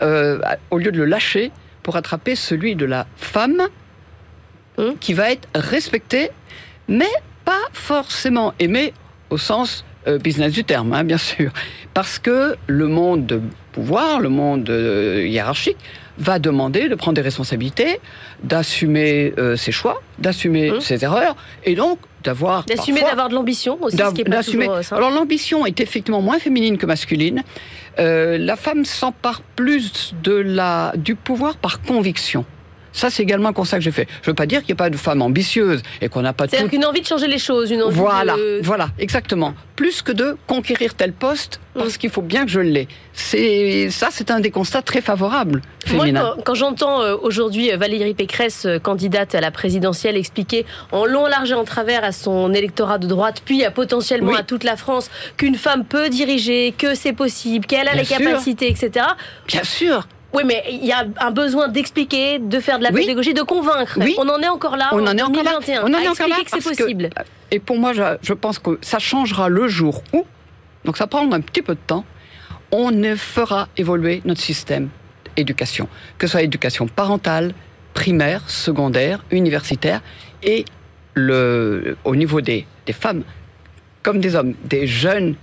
euh, 0.00 0.38
au 0.70 0.78
lieu 0.78 0.92
de 0.92 0.98
le 0.98 1.04
lâcher 1.04 1.50
pour 1.82 1.96
attraper 1.96 2.36
celui 2.36 2.76
de 2.76 2.86
la 2.86 3.06
femme 3.16 3.62
hum. 4.78 4.96
qui 4.98 5.12
va 5.12 5.30
être 5.32 5.48
respectée, 5.54 6.30
mais 6.88 7.10
pas 7.44 7.62
forcément 7.72 8.54
aimée 8.58 8.94
au 9.30 9.38
sens 9.38 9.84
euh, 10.08 10.18
business 10.18 10.52
du 10.52 10.64
terme, 10.64 10.92
hein, 10.92 11.04
bien 11.04 11.18
sûr. 11.18 11.52
Parce 11.94 12.18
que 12.18 12.56
le 12.66 12.88
monde 12.88 13.26
de 13.26 13.40
pouvoir, 13.72 14.20
le 14.20 14.28
monde 14.28 14.68
euh, 14.68 15.26
hiérarchique, 15.26 15.76
va 16.18 16.38
demander 16.38 16.88
de 16.88 16.94
prendre 16.94 17.14
des 17.14 17.22
responsabilités, 17.22 18.00
d'assumer 18.42 19.32
euh, 19.38 19.56
ses 19.56 19.72
choix, 19.72 20.02
d'assumer 20.18 20.72
mmh. 20.72 20.80
ses 20.80 21.04
erreurs, 21.04 21.36
et 21.64 21.74
donc 21.74 21.98
d'avoir... 22.24 22.64
D'assumer 22.64 23.00
d'avoir 23.00 23.28
de 23.28 23.34
l'ambition 23.34 23.78
aussi, 23.80 23.96
ce 23.96 24.14
qui 24.14 24.20
est 24.20 24.24
pas 24.24 24.42
toujours 24.42 24.80
Alors 24.90 25.10
l'ambition 25.10 25.66
est 25.66 25.80
effectivement 25.80 26.20
moins 26.20 26.38
féminine 26.38 26.78
que 26.78 26.86
masculine. 26.86 27.42
la 27.96 28.56
femme 28.56 28.84
s'empare 28.84 29.40
plus 29.56 30.14
de 30.22 30.34
la, 30.34 30.92
du 30.96 31.14
pouvoir 31.14 31.56
par 31.56 31.80
conviction. 31.80 32.44
Ça, 32.92 33.10
c'est 33.10 33.22
également 33.22 33.48
un 33.48 33.52
constat 33.52 33.78
que 33.78 33.84
j'ai 33.84 33.92
fait. 33.92 34.06
Je 34.22 34.28
ne 34.28 34.32
veux 34.32 34.34
pas 34.34 34.46
dire 34.46 34.60
qu'il 34.60 34.74
n'y 34.74 34.76
a 34.78 34.84
pas 34.84 34.90
de 34.90 34.96
femmes 34.96 35.22
ambitieuses 35.22 35.82
et 36.00 36.08
qu'on 36.08 36.22
n'a 36.22 36.32
pas. 36.32 36.46
C'est-à-dire 36.48 36.70
qu'une 36.70 36.84
envie 36.84 37.00
de 37.00 37.06
changer 37.06 37.26
les 37.26 37.38
choses, 37.38 37.70
une 37.70 37.82
envie 37.82 37.96
voilà, 37.96 38.36
de... 38.36 38.60
Voilà, 38.62 38.90
exactement. 38.98 39.54
Plus 39.76 40.02
que 40.02 40.12
de 40.12 40.36
conquérir 40.46 40.94
tel 40.94 41.12
poste 41.12 41.60
parce 41.74 41.94
mm. 41.94 41.98
qu'il 41.98 42.10
faut 42.10 42.22
bien 42.22 42.44
que 42.44 42.50
je 42.50 42.60
l'ai. 42.60 42.88
C'est 43.12 43.88
ça, 43.90 44.08
c'est 44.10 44.30
un 44.30 44.40
des 44.40 44.50
constats 44.50 44.82
très 44.82 45.00
favorables. 45.00 45.62
Moi, 45.92 46.06
quand, 46.44 46.54
j'entends 46.54 47.02
euh, 47.02 47.16
aujourd'hui 47.20 47.72
euh, 47.72 47.76
Valérie 47.76 48.14
Pécresse, 48.14 48.66
euh, 48.66 48.78
candidate 48.78 49.34
à 49.34 49.40
la 49.40 49.50
présidentielle, 49.50 50.16
expliquer 50.16 50.64
en 50.92 51.06
long, 51.06 51.26
large 51.26 51.50
et 51.50 51.54
en 51.54 51.64
travers 51.64 52.04
à 52.04 52.12
son 52.12 52.52
électorat 52.52 52.98
de 52.98 53.06
droite, 53.06 53.42
puis 53.44 53.64
à 53.64 53.70
potentiellement 53.70 54.34
à 54.34 54.42
toute 54.42 54.64
la 54.64 54.76
France, 54.76 55.10
qu'une 55.36 55.56
femme 55.56 55.84
peut 55.84 56.08
diriger, 56.08 56.74
que 56.76 56.94
c'est 56.94 57.12
possible, 57.12 57.66
qu'elle 57.66 57.88
a 57.88 57.94
les 57.94 58.04
capacités, 58.04 58.70
etc. 58.70 59.06
Bien 59.46 59.64
sûr. 59.64 60.06
Oui, 60.32 60.42
mais 60.46 60.64
il 60.70 60.84
y 60.84 60.92
a 60.92 61.04
un 61.20 61.30
besoin 61.30 61.68
d'expliquer, 61.68 62.38
de 62.38 62.60
faire 62.60 62.78
de 62.78 62.84
la 62.84 62.92
pédagogie, 62.92 63.34
de 63.34 63.42
convaincre. 63.42 63.98
Oui. 64.00 64.14
On 64.18 64.28
en 64.28 64.40
est 64.40 64.48
encore 64.48 64.76
là. 64.76 64.88
On 64.92 65.06
en, 65.06 65.16
est 65.16 65.22
encore 65.22 65.42
là. 65.42 65.58
On 65.84 65.92
en 65.92 65.98
est 65.98 66.08
encore 66.08 66.28
là 66.28 66.36
que 66.44 66.50
c'est 66.50 66.62
possible. 66.62 67.10
et 67.50 67.58
pour 67.58 67.78
moi, 67.78 67.92
je, 67.92 68.32
pense 68.32 68.58
que 68.58 68.78
ça 68.80 68.98
changera 68.98 69.48
le 69.48 69.68
jour 69.68 70.02
où, 70.12 70.24
donc 70.84 70.96
ça 70.96 71.06
prendra 71.06 71.36
un 71.36 71.40
petit 71.40 71.62
peu 71.62 71.74
de 71.74 71.80
temps, 71.86 72.04
on 72.70 72.90
fera 73.16 73.68
évoluer 73.76 74.22
notre 74.24 74.40
système 74.40 74.88
d'éducation, 75.36 75.88
que 76.16 76.26
ce 76.26 76.32
soit 76.32 76.42
éducation 76.42 76.86
parentale, 76.86 77.52
primaire, 77.92 78.48
secondaire, 78.48 79.24
universitaire, 79.30 80.00
et 80.42 80.64
le, 81.14 81.98
au 82.04 82.16
niveau 82.16 82.40
des, 82.40 82.66
des 82.86 82.92
femmes 82.94 83.22
comme 84.02 84.20
des 84.20 84.34
hommes, 84.34 84.54
des 84.64 84.86
jeunes 84.86 85.36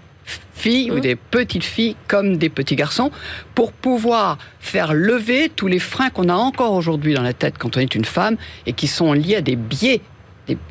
filles 0.53 0.91
ou 0.91 0.97
mmh. 0.97 1.01
des 1.01 1.15
petites 1.15 1.63
filles 1.63 1.95
comme 2.07 2.37
des 2.37 2.49
petits 2.49 2.75
garçons 2.75 3.11
pour 3.55 3.71
pouvoir 3.71 4.37
faire 4.59 4.93
lever 4.93 5.49
tous 5.53 5.67
les 5.67 5.79
freins 5.79 6.09
qu'on 6.09 6.29
a 6.29 6.33
encore 6.33 6.73
aujourd'hui 6.73 7.13
dans 7.13 7.21
la 7.21 7.33
tête 7.33 7.55
quand 7.57 7.77
on 7.77 7.79
est 7.79 7.95
une 7.95 8.05
femme 8.05 8.37
et 8.65 8.73
qui 8.73 8.87
sont 8.87 9.13
liés 9.13 9.37
à 9.37 9.41
des 9.41 9.55
biais, 9.55 10.01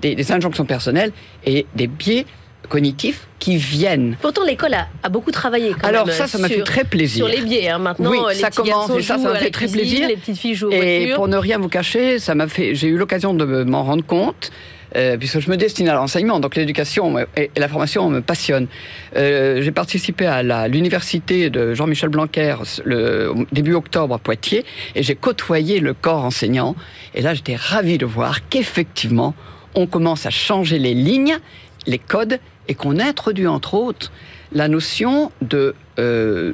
des, 0.02 0.32
injonctions 0.32 0.64
personnelles 0.64 1.12
et 1.44 1.66
des 1.74 1.86
biais 1.86 2.26
cognitifs 2.68 3.26
qui 3.38 3.56
viennent. 3.56 4.16
Pourtant, 4.20 4.44
l'école 4.44 4.74
a, 4.74 5.08
beaucoup 5.08 5.30
travaillé. 5.30 5.74
Quand 5.80 5.88
Alors 5.88 6.10
ça, 6.10 6.26
ça 6.26 6.38
m'a 6.38 6.48
fait 6.48 6.62
très 6.62 6.84
plaisir. 6.84 7.26
Sur 7.26 7.34
les 7.34 7.40
biais, 7.40 7.68
hein. 7.68 7.78
maintenant, 7.78 8.10
oui, 8.10 8.18
les 8.28 8.34
ça 8.34 8.50
commence 8.50 8.90
et 8.90 9.02
ça, 9.02 9.16
ça 9.16 9.32
m'a 9.32 9.36
fait 9.36 9.50
très 9.50 9.68
plaisir. 9.68 10.08
Les 10.08 10.16
petites 10.16 10.36
filles 10.36 10.54
jouent 10.54 10.70
Et 10.70 11.12
pour 11.14 11.28
ne 11.28 11.36
rien 11.36 11.58
vous 11.58 11.68
cacher, 11.68 12.18
ça 12.18 12.34
m'a 12.34 12.48
fait. 12.48 12.74
J'ai 12.74 12.88
eu 12.88 12.96
l'occasion 12.96 13.32
de 13.32 13.64
m'en 13.64 13.84
rendre 13.84 14.04
compte. 14.04 14.50
Euh, 14.96 15.16
puisque 15.18 15.40
je 15.40 15.50
me 15.50 15.56
destine 15.56 15.88
à 15.88 15.94
l'enseignement, 15.94 16.40
donc 16.40 16.56
l'éducation 16.56 17.18
et 17.36 17.50
la 17.56 17.68
formation 17.68 18.08
me 18.08 18.20
passionnent. 18.20 18.68
Euh, 19.16 19.60
j'ai 19.62 19.70
participé 19.70 20.26
à 20.26 20.68
l'université 20.68 21.50
de 21.50 21.74
Jean-Michel 21.74 22.08
Blanquer 22.08 22.56
le 22.84 23.34
début 23.52 23.74
octobre 23.74 24.14
à 24.14 24.18
Poitiers 24.18 24.64
et 24.94 25.02
j'ai 25.02 25.14
côtoyé 25.14 25.80
le 25.80 25.94
corps 25.94 26.24
enseignant. 26.24 26.74
Et 27.14 27.20
là, 27.20 27.34
j'étais 27.34 27.56
ravi 27.56 27.98
de 27.98 28.06
voir 28.06 28.48
qu'effectivement, 28.48 29.34
on 29.74 29.86
commence 29.86 30.24
à 30.24 30.30
changer 30.30 30.78
les 30.78 30.94
lignes, 30.94 31.38
les 31.86 31.98
codes, 31.98 32.38
et 32.68 32.74
qu'on 32.74 32.98
introduit 32.98 33.46
entre 33.46 33.74
autres 33.74 34.12
la 34.52 34.68
notion 34.68 35.32
de, 35.42 35.74
euh, 35.98 36.52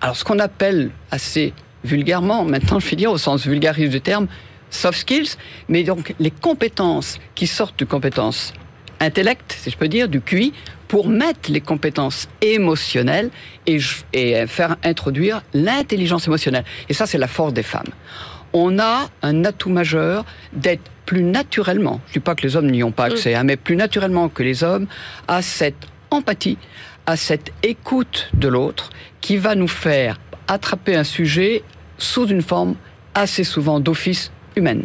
alors 0.00 0.16
ce 0.16 0.24
qu'on 0.24 0.38
appelle 0.38 0.90
assez 1.10 1.52
vulgairement, 1.84 2.44
maintenant 2.44 2.78
je 2.78 2.88
vais 2.88 2.96
dire 2.96 3.10
au 3.10 3.18
sens 3.18 3.46
vulgarise 3.46 3.90
du 3.90 4.00
terme, 4.00 4.28
soft 4.72 4.98
skills, 4.98 5.36
mais 5.68 5.84
donc 5.84 6.14
les 6.18 6.30
compétences 6.30 7.18
qui 7.34 7.46
sortent 7.46 7.78
de 7.78 7.84
compétences 7.84 8.52
intellect, 9.00 9.56
si 9.58 9.70
je 9.70 9.76
peux 9.76 9.88
dire, 9.88 10.08
du 10.08 10.20
QI, 10.20 10.52
pour 10.88 11.08
mettre 11.08 11.50
les 11.50 11.60
compétences 11.60 12.28
émotionnelles 12.40 13.30
et, 13.66 13.78
et 14.12 14.46
faire 14.46 14.76
introduire 14.84 15.42
l'intelligence 15.54 16.26
émotionnelle. 16.26 16.64
Et 16.88 16.94
ça, 16.94 17.06
c'est 17.06 17.18
la 17.18 17.26
force 17.26 17.52
des 17.52 17.62
femmes. 17.62 17.90
On 18.52 18.78
a 18.78 19.08
un 19.22 19.44
atout 19.44 19.70
majeur 19.70 20.24
d'être 20.52 20.82
plus 21.06 21.22
naturellement, 21.22 22.00
je 22.06 22.10
ne 22.10 22.12
dis 22.14 22.20
pas 22.20 22.34
que 22.34 22.42
les 22.42 22.56
hommes 22.56 22.70
n'y 22.70 22.82
ont 22.82 22.92
pas 22.92 23.06
accès, 23.06 23.34
mm. 23.34 23.36
hein, 23.36 23.44
mais 23.44 23.56
plus 23.56 23.76
naturellement 23.76 24.28
que 24.28 24.42
les 24.42 24.62
hommes, 24.62 24.86
à 25.26 25.42
cette 25.42 25.88
empathie, 26.10 26.58
à 27.06 27.16
cette 27.16 27.52
écoute 27.62 28.30
de 28.34 28.48
l'autre 28.48 28.90
qui 29.20 29.36
va 29.36 29.54
nous 29.54 29.68
faire 29.68 30.20
attraper 30.46 30.94
un 30.94 31.04
sujet 31.04 31.64
sous 31.98 32.26
une 32.26 32.42
forme 32.42 32.76
assez 33.14 33.44
souvent 33.44 33.80
d'office 33.80 34.30
humaine. 34.56 34.84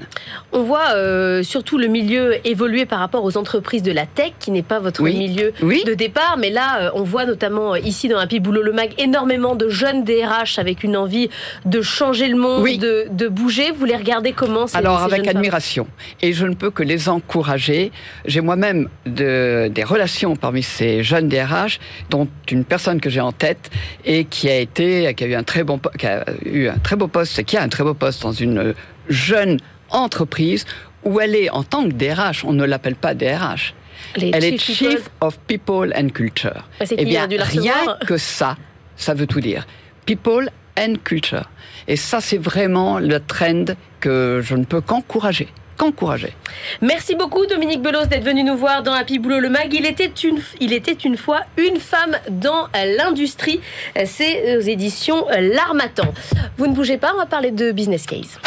On 0.51 0.63
voit 0.63 0.93
euh, 0.95 1.43
surtout 1.43 1.77
le 1.77 1.88
milieu 1.88 2.36
évoluer 2.47 2.86
par 2.86 2.99
rapport 2.99 3.23
aux 3.23 3.38
entreprises 3.38 3.84
de 3.84 3.91
la 3.91 4.06
tech, 4.06 4.34
qui 4.39 4.51
n'est 4.51 4.63
pas 4.63 4.80
votre 4.80 5.03
milieu 5.03 5.53
de 5.62 5.93
départ, 5.93 6.38
mais 6.38 6.49
là, 6.49 6.82
euh, 6.82 6.89
on 6.93 7.03
voit 7.03 7.25
notamment 7.25 7.73
euh, 7.73 7.80
ici 7.80 8.08
dans 8.08 8.17
Happy 8.17 8.39
Boulot 8.39 8.62
le 8.62 8.71
Mag 8.71 8.93
énormément 8.97 9.56
de 9.56 9.69
jeunes 9.69 10.03
DRH 10.03 10.60
avec 10.60 10.84
une 10.84 10.97
envie 10.97 11.30
de 11.65 11.82
changer 11.82 12.27
le 12.27 12.38
monde, 12.38 12.65
de, 12.65 13.27
bouger. 13.27 13.71
Vous 13.71 13.86
les 13.86 13.95
regardez 13.95 14.32
comment 14.32 14.67
ces, 14.67 14.77
Alors 14.77 15.01
avec 15.01 15.27
admiration, 15.27 15.88
et 16.21 16.34
je 16.34 16.45
ne 16.45 16.53
peux 16.53 16.71
que 16.71 16.84
les 16.84 17.10
encourager. 17.10 17.91
J'ai 18.25 18.41
moi-même 18.41 18.88
de, 19.06 19.69
des 19.73 19.84
relations 19.84 20.36
parmi 20.36 20.63
ces 20.63 21.03
jeunes 21.03 21.27
DRH, 21.27 21.80
dont 22.10 22.27
une 22.51 22.63
personne 22.63 23.01
que 23.01 23.10
j'ai 23.10 23.21
en 23.21 23.32
tête 23.32 23.69
et 24.06 24.25
qui 24.25 24.49
a 24.49 24.58
été, 24.58 25.13
qui 25.15 25.23
a 25.23 25.27
eu 25.27 25.36
un 25.36 25.43
très 25.43 25.63
bon, 25.63 25.80
qui 25.97 26.08
a 26.08 26.25
eu 26.45 26.67
un 26.67 26.77
très 26.77 26.95
beau 26.95 27.08
poste, 27.08 27.43
qui 27.43 27.58
a 27.58 27.63
un 27.63 27.69
très 27.69 27.84
beau 27.84 27.93
poste 27.93 28.21
dans 28.21 28.32
une 28.32 28.73
jeune 29.10 29.60
entreprise 29.89 30.65
où 31.04 31.20
elle 31.20 31.36
est 31.36 31.50
en 31.50 31.63
tant 31.63 31.84
que 31.84 31.93
DRH, 31.93 32.43
on 32.43 32.54
ne 32.54 32.65
l'appelle 32.65 32.96
pas 32.96 33.13
DRH. 33.13 33.74
elle 34.15 34.43
est 34.43 34.58
Chief 34.58 35.10
of 35.22 35.38
People 35.48 35.93
and 35.96 36.10
Culture. 36.10 36.67
Bah, 36.80 36.86
eh 36.89 37.06
bien, 37.06 37.28
rien 37.30 37.98
que 38.06 38.17
ça, 38.17 38.58
ça 38.96 39.13
veut 39.13 39.28
tout 39.28 39.41
dire. 39.41 39.65
People 40.06 40.50
and 40.78 40.96
Culture. 41.04 41.50
Et 41.88 41.96
ça, 41.96 42.20
c'est 42.20 42.38
vraiment 42.38 43.00
le 43.00 43.20
trend 43.20 43.65
que 44.00 44.41
je 44.43 44.56
ne 44.56 44.65
peux 44.65 44.82
qu'encourager 44.82 45.48
qu'encourager. 45.78 46.34
Merci 46.82 47.15
beaucoup 47.15 47.46
Dominique 47.46 47.82
Belos 47.82 48.08
d'être 48.08 48.24
venu 48.24 48.43
nous 48.43 48.58
voir 48.58 48.84
dans 48.84 48.93
Happy 48.93 49.20
Boulot 49.20 49.39
le 49.39 49.50
Mag. 49.50 49.72
Il 49.74 49.86
était 49.86 50.12
une, 50.24 50.39
il 50.60 50.74
était 50.74 50.91
une 50.93 51.17
fois 51.17 51.41
une 51.56 51.80
femme 51.80 52.17
dans 52.30 52.67
l'industrie. 52.98 53.62
C'est 54.06 54.58
aux 54.58 54.62
éditions 54.62 55.28
L'Armatan. 55.30 56.13
Vous 56.58 56.65
ne 56.67 56.74
bougez 56.74 56.98
pas, 56.98 57.13
on 57.13 57.17
va 57.17 57.28
parler 57.28 57.52
de 57.52 57.72
business 57.72 58.06
case. 58.08 58.39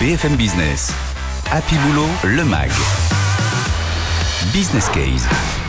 BFM 0.00 0.34
Business. 0.38 0.94
Happy 1.50 1.76
Boulot, 1.76 2.08
le 2.24 2.42
MAG. 2.42 2.70
Business 4.50 4.88
Case. 4.88 5.59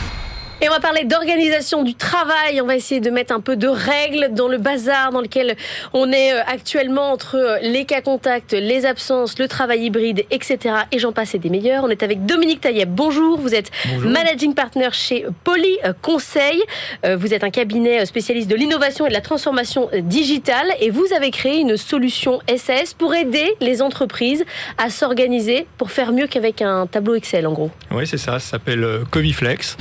Et 0.62 0.68
on 0.68 0.70
va 0.70 0.78
parler 0.78 1.02
d'organisation 1.02 1.82
du 1.82 1.96
travail. 1.96 2.60
On 2.60 2.66
va 2.66 2.76
essayer 2.76 3.00
de 3.00 3.10
mettre 3.10 3.34
un 3.34 3.40
peu 3.40 3.56
de 3.56 3.66
règles 3.66 4.28
dans 4.32 4.46
le 4.46 4.58
bazar 4.58 5.10
dans 5.10 5.20
lequel 5.20 5.56
on 5.92 6.12
est 6.12 6.34
euh, 6.34 6.40
actuellement 6.46 7.10
entre 7.10 7.34
euh, 7.34 7.58
les 7.62 7.84
cas 7.84 8.00
contacts, 8.00 8.52
les 8.52 8.86
absences, 8.86 9.40
le 9.40 9.48
travail 9.48 9.86
hybride, 9.86 10.24
etc. 10.30 10.76
Et 10.92 11.00
j'en 11.00 11.10
passe 11.10 11.34
et 11.34 11.40
des 11.40 11.50
meilleurs. 11.50 11.82
On 11.82 11.88
est 11.88 12.04
avec 12.04 12.26
Dominique 12.26 12.60
Tailleb. 12.60 12.88
Bonjour. 12.88 13.40
Vous 13.40 13.56
êtes 13.56 13.72
managing 14.04 14.54
partner 14.54 14.90
chez 14.92 15.26
Poly 15.42 15.78
Conseil. 16.00 16.62
Euh, 17.04 17.16
vous 17.16 17.34
êtes 17.34 17.42
un 17.42 17.50
cabinet 17.50 18.06
spécialiste 18.06 18.48
de 18.48 18.54
l'innovation 18.54 19.04
et 19.06 19.08
de 19.08 19.14
la 19.14 19.20
transformation 19.20 19.90
digitale. 19.92 20.68
Et 20.78 20.90
vous 20.90 21.06
avez 21.12 21.32
créé 21.32 21.58
une 21.58 21.76
solution 21.76 22.38
SAS 22.56 22.94
pour 22.94 23.16
aider 23.16 23.56
les 23.58 23.82
entreprises 23.82 24.44
à 24.78 24.90
s'organiser 24.90 25.66
pour 25.76 25.90
faire 25.90 26.12
mieux 26.12 26.28
qu'avec 26.28 26.62
un 26.62 26.86
tableau 26.86 27.16
Excel, 27.16 27.48
en 27.48 27.52
gros. 27.52 27.72
Oui, 27.90 28.06
c'est 28.06 28.16
ça. 28.16 28.38
Ça 28.38 28.50
s'appelle 28.52 28.86
Coviflex. 29.10 29.76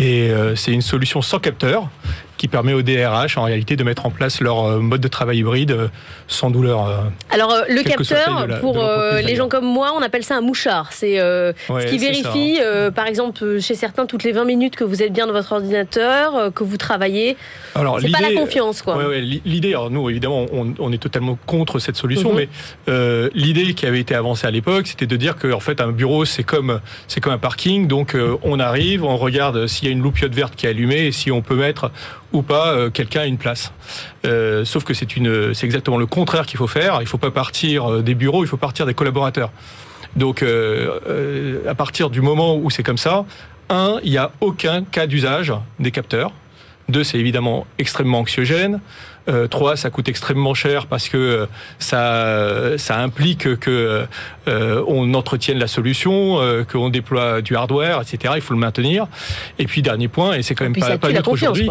Et 0.00 0.30
euh, 0.30 0.56
c'est 0.56 0.72
une 0.72 0.80
solution 0.80 1.20
sans 1.20 1.38
capteur 1.38 1.90
qui 2.40 2.48
permet 2.48 2.72
aux 2.72 2.80
DRH 2.80 3.36
en 3.36 3.42
réalité 3.42 3.76
de 3.76 3.84
mettre 3.84 4.06
en 4.06 4.10
place 4.10 4.40
leur 4.40 4.64
euh, 4.64 4.78
mode 4.78 5.02
de 5.02 5.08
travail 5.08 5.40
hybride 5.40 5.72
euh, 5.72 5.88
sans 6.26 6.48
douleur. 6.48 6.88
Euh, 6.88 6.96
Alors 7.30 7.54
le 7.68 7.82
capteur, 7.82 8.48
pour 8.60 8.82
les 9.22 9.36
gens 9.36 9.48
comme 9.48 9.66
moi, 9.66 9.92
on 9.94 10.00
appelle 10.00 10.24
ça 10.24 10.38
un 10.38 10.40
mouchard. 10.40 10.90
C'est 10.90 11.16
ce 11.16 11.86
qui 11.90 11.98
vérifie, 11.98 12.58
par 12.94 13.06
exemple, 13.06 13.60
chez 13.60 13.74
certains, 13.74 14.06
toutes 14.06 14.24
les 14.24 14.32
20 14.32 14.46
minutes 14.46 14.74
que 14.74 14.84
vous 14.84 15.02
êtes 15.02 15.12
bien 15.12 15.26
dans 15.26 15.34
votre 15.34 15.52
ordinateur, 15.52 16.50
que 16.54 16.64
vous 16.64 16.78
travaillez. 16.78 17.36
Alors, 17.74 18.00
c'est 18.00 18.10
pas 18.10 18.22
la 18.22 18.32
confiance, 18.32 18.80
quoi. 18.80 18.96
l'idée, 19.44 19.70
alors 19.70 19.90
nous, 19.90 20.08
évidemment, 20.08 20.46
on, 20.50 20.92
est 20.92 20.98
totalement 20.98 21.38
contre 21.44 21.78
cette 21.78 21.96
solution, 21.96 22.32
mhm. 22.32 22.46
mais 22.86 23.30
l'idée 23.34 23.74
qui 23.74 23.84
avait 23.84 24.00
été 24.00 24.14
avancée 24.14 24.46
à 24.46 24.50
l'époque, 24.50 24.86
c'était 24.86 25.06
de 25.06 25.16
dire 25.16 25.36
que 25.36 25.52
en 25.52 25.60
fait, 25.60 25.82
un 25.82 25.92
bureau, 25.92 26.24
c'est 26.24 26.44
comme, 26.44 26.80
c'est 27.06 27.20
comme 27.20 27.34
un 27.34 27.38
parking. 27.38 27.86
Donc, 27.86 28.16
on 28.42 28.58
arrive, 28.60 29.04
on 29.04 29.18
regarde 29.18 29.66
s'il 29.66 29.88
y 29.88 29.90
a 29.90 29.92
une 29.92 30.02
loupiote 30.02 30.34
verte 30.34 30.56
qui 30.56 30.64
est 30.64 30.70
allumée 30.70 31.06
et 31.06 31.12
si 31.12 31.30
on 31.30 31.42
peut 31.42 31.56
mettre 31.56 31.90
ou 32.32 32.42
pas 32.42 32.68
euh, 32.68 32.90
quelqu'un 32.90 33.22
à 33.22 33.26
une 33.26 33.38
place. 33.38 33.72
Euh, 34.24 34.64
sauf 34.64 34.84
que 34.84 34.94
c'est 34.94 35.16
une, 35.16 35.54
c'est 35.54 35.66
exactement 35.66 35.98
le 35.98 36.06
contraire 36.06 36.46
qu'il 36.46 36.58
faut 36.58 36.66
faire. 36.66 36.96
Il 37.00 37.04
ne 37.04 37.08
faut 37.08 37.18
pas 37.18 37.30
partir 37.30 37.90
euh, 37.90 38.02
des 38.02 38.14
bureaux, 38.14 38.44
il 38.44 38.48
faut 38.48 38.56
partir 38.56 38.86
des 38.86 38.94
collaborateurs. 38.94 39.50
Donc, 40.16 40.42
à 40.42 41.74
partir 41.76 42.10
du 42.10 42.20
moment 42.20 42.56
où 42.56 42.68
c'est 42.68 42.82
comme 42.82 42.98
ça, 42.98 43.24
un, 43.68 44.00
il 44.02 44.10
n'y 44.10 44.18
a 44.18 44.32
aucun 44.40 44.82
cas 44.82 45.06
d'usage 45.06 45.52
des 45.78 45.92
capteurs. 45.92 46.32
Deux, 46.88 47.04
c'est 47.04 47.18
évidemment 47.18 47.64
extrêmement 47.78 48.18
anxiogène. 48.18 48.80
trois, 49.50 49.76
ça 49.76 49.88
coûte 49.90 50.08
extrêmement 50.08 50.52
cher 50.52 50.88
parce 50.88 51.08
que 51.08 51.46
ça, 51.78 52.76
ça 52.76 52.98
implique 52.98 53.60
que 53.60 54.04
on 54.48 55.14
entretienne 55.14 55.60
la 55.60 55.68
solution, 55.68 56.40
qu'on 56.72 56.88
déploie 56.88 57.40
du 57.40 57.54
hardware, 57.54 58.02
etc. 58.02 58.34
Il 58.34 58.42
faut 58.42 58.54
le 58.54 58.58
maintenir. 58.58 59.06
Et 59.60 59.66
puis 59.66 59.80
dernier 59.80 60.08
point, 60.08 60.32
et 60.32 60.42
c'est 60.42 60.56
quand 60.56 60.64
même 60.64 60.74
pas, 60.74 60.98
pas 60.98 61.12
neutre 61.12 61.30
aujourd'hui. 61.30 61.70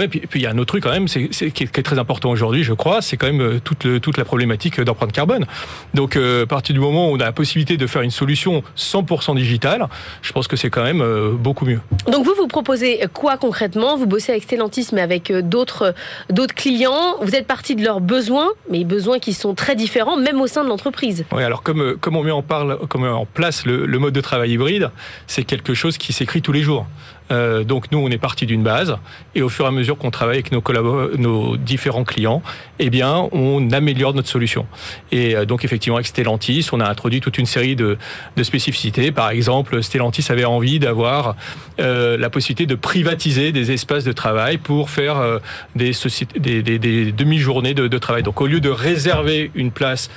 Ouais, 0.00 0.08
puis, 0.08 0.20
puis 0.20 0.40
il 0.40 0.44
y 0.44 0.46
a 0.46 0.50
un 0.50 0.56
autre 0.56 0.68
truc 0.68 0.82
quand 0.82 0.92
même, 0.92 1.08
c'est, 1.08 1.28
qui, 1.28 1.64
est, 1.64 1.82
très 1.82 1.98
important 1.98 2.30
aujourd'hui, 2.30 2.64
je 2.64 2.72
crois, 2.72 3.02
c'est 3.02 3.18
quand 3.18 3.26
même 3.26 3.42
euh, 3.42 3.60
toute, 3.62 4.00
toute 4.00 4.16
la 4.16 4.24
problématique 4.24 4.80
d'empreinte 4.80 5.12
carbone. 5.12 5.44
Donc, 5.92 6.16
euh, 6.16 6.44
à 6.44 6.46
partir 6.46 6.72
du 6.72 6.80
moment 6.80 7.10
où 7.10 7.16
on 7.16 7.20
a 7.20 7.24
la 7.26 7.32
possibilité 7.32 7.76
de 7.76 7.86
faire 7.86 8.00
une 8.00 8.10
solution 8.10 8.62
100% 8.78 9.36
digitale, 9.36 9.88
je 10.22 10.32
pense 10.32 10.48
que 10.48 10.56
c'est 10.56 10.70
quand 10.70 10.82
même 10.82 11.02
euh, 11.02 11.32
beaucoup 11.32 11.66
mieux. 11.66 11.80
Donc, 12.10 12.24
vous, 12.24 12.32
vous 12.34 12.46
proposez 12.46 13.02
quoi 13.12 13.36
concrètement? 13.36 13.98
Vous 13.98 14.06
bossez 14.06 14.32
avec 14.32 14.44
Stellantis, 14.44 14.88
mais 14.94 15.02
avec 15.02 15.30
d'autres, 15.30 15.94
d'autres 16.30 16.54
clients. 16.54 17.16
Vous 17.20 17.34
êtes 17.34 17.46
parti 17.46 17.76
de 17.76 17.84
leurs 17.84 18.00
besoins, 18.00 18.48
mais 18.70 18.84
besoins 18.84 19.18
qui 19.18 19.34
sont 19.34 19.54
très 19.54 19.76
différents, 19.76 20.16
même 20.16 20.40
au 20.40 20.46
sein 20.46 20.64
de 20.64 20.70
l'entreprise. 20.70 21.26
Oui, 21.30 21.42
alors 21.42 21.62
comme, 21.62 21.98
comme 22.00 22.16
on 22.16 22.22
met 22.22 22.30
en, 22.30 22.40
parle, 22.40 22.78
comme 22.88 23.02
on 23.02 23.04
met 23.04 23.10
en 23.10 23.26
place 23.26 23.66
le, 23.66 23.84
le 23.84 23.98
mode 23.98 24.14
de 24.14 24.22
travail 24.22 24.52
hybride, 24.52 24.92
c'est 25.26 25.44
quelque 25.44 25.74
chose 25.74 25.98
qui 25.98 26.14
s'écrit 26.14 26.40
tous 26.40 26.52
les 26.52 26.62
jours. 26.62 26.86
Euh, 27.30 27.64
donc 27.64 27.90
nous, 27.92 27.98
on 27.98 28.08
est 28.08 28.18
parti 28.18 28.46
d'une 28.46 28.62
base 28.62 28.96
et 29.34 29.42
au 29.42 29.48
fur 29.48 29.64
et 29.64 29.68
à 29.68 29.70
mesure 29.70 29.96
qu'on 29.96 30.10
travaille 30.10 30.36
avec 30.36 30.52
nos, 30.52 31.56
différents 31.56 32.04
clients, 32.04 32.42
eh 32.78 32.90
bien, 32.90 33.28
on 33.32 33.70
améliore 33.70 34.14
notre 34.14 34.28
solution. 34.28 34.66
Et 35.12 35.36
euh, 35.36 35.44
donc 35.44 35.64
effectivement, 35.64 35.96
avec 35.96 36.06
Stellantis, 36.06 36.68
on 36.72 36.80
a 36.80 36.88
introduit 36.88 37.20
toute 37.20 37.38
une 37.38 37.46
série 37.46 37.76
de, 37.76 37.98
spécificités. 38.42 39.12
Par 39.12 39.30
exemple, 39.30 39.82
Stellantis 39.82 40.26
avait 40.30 40.44
envie 40.44 40.78
d'avoir 40.78 41.36
euh, 41.78 42.16
la 42.16 42.30
possibilité 42.30 42.66
de 42.66 42.74
privatiser 42.74 43.52
des 43.52 43.70
espaces 43.70 44.04
de 44.04 44.12
travail 44.12 44.58
pour 44.58 44.90
faire 44.90 45.40
des, 45.76 45.92
des, 46.36 46.62
des, 46.62 47.12
demi-journées 47.12 47.74
de, 47.74 47.98
travail. 47.98 48.22
Donc 48.22 48.40
au 48.40 48.46
lieu 48.46 48.60
de 48.60 48.70
réserver 48.70 49.50
une 49.54 49.70
place 49.70 50.10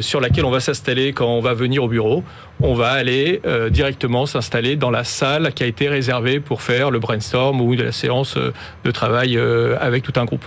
sur 0.00 0.20
laquelle 0.20 0.44
on 0.44 0.50
va 0.50 0.60
s'installer 0.60 1.12
quand 1.12 1.28
on 1.28 1.40
va 1.40 1.54
venir 1.54 1.84
au 1.84 1.88
bureau. 1.88 2.24
On 2.62 2.74
va 2.74 2.90
aller 2.90 3.40
euh, 3.46 3.70
directement 3.70 4.26
s'installer 4.26 4.76
dans 4.76 4.90
la 4.90 5.04
salle 5.04 5.52
qui 5.54 5.62
a 5.62 5.66
été 5.66 5.88
réservée 5.88 6.40
pour 6.40 6.60
faire 6.60 6.90
le 6.90 6.98
brainstorm 6.98 7.60
ou 7.60 7.74
de 7.74 7.82
la 7.82 7.92
séance 7.92 8.36
euh, 8.36 8.52
de 8.84 8.90
travail 8.90 9.38
avec 9.80 10.02
tout 10.02 10.12
un 10.16 10.24
groupe. 10.24 10.44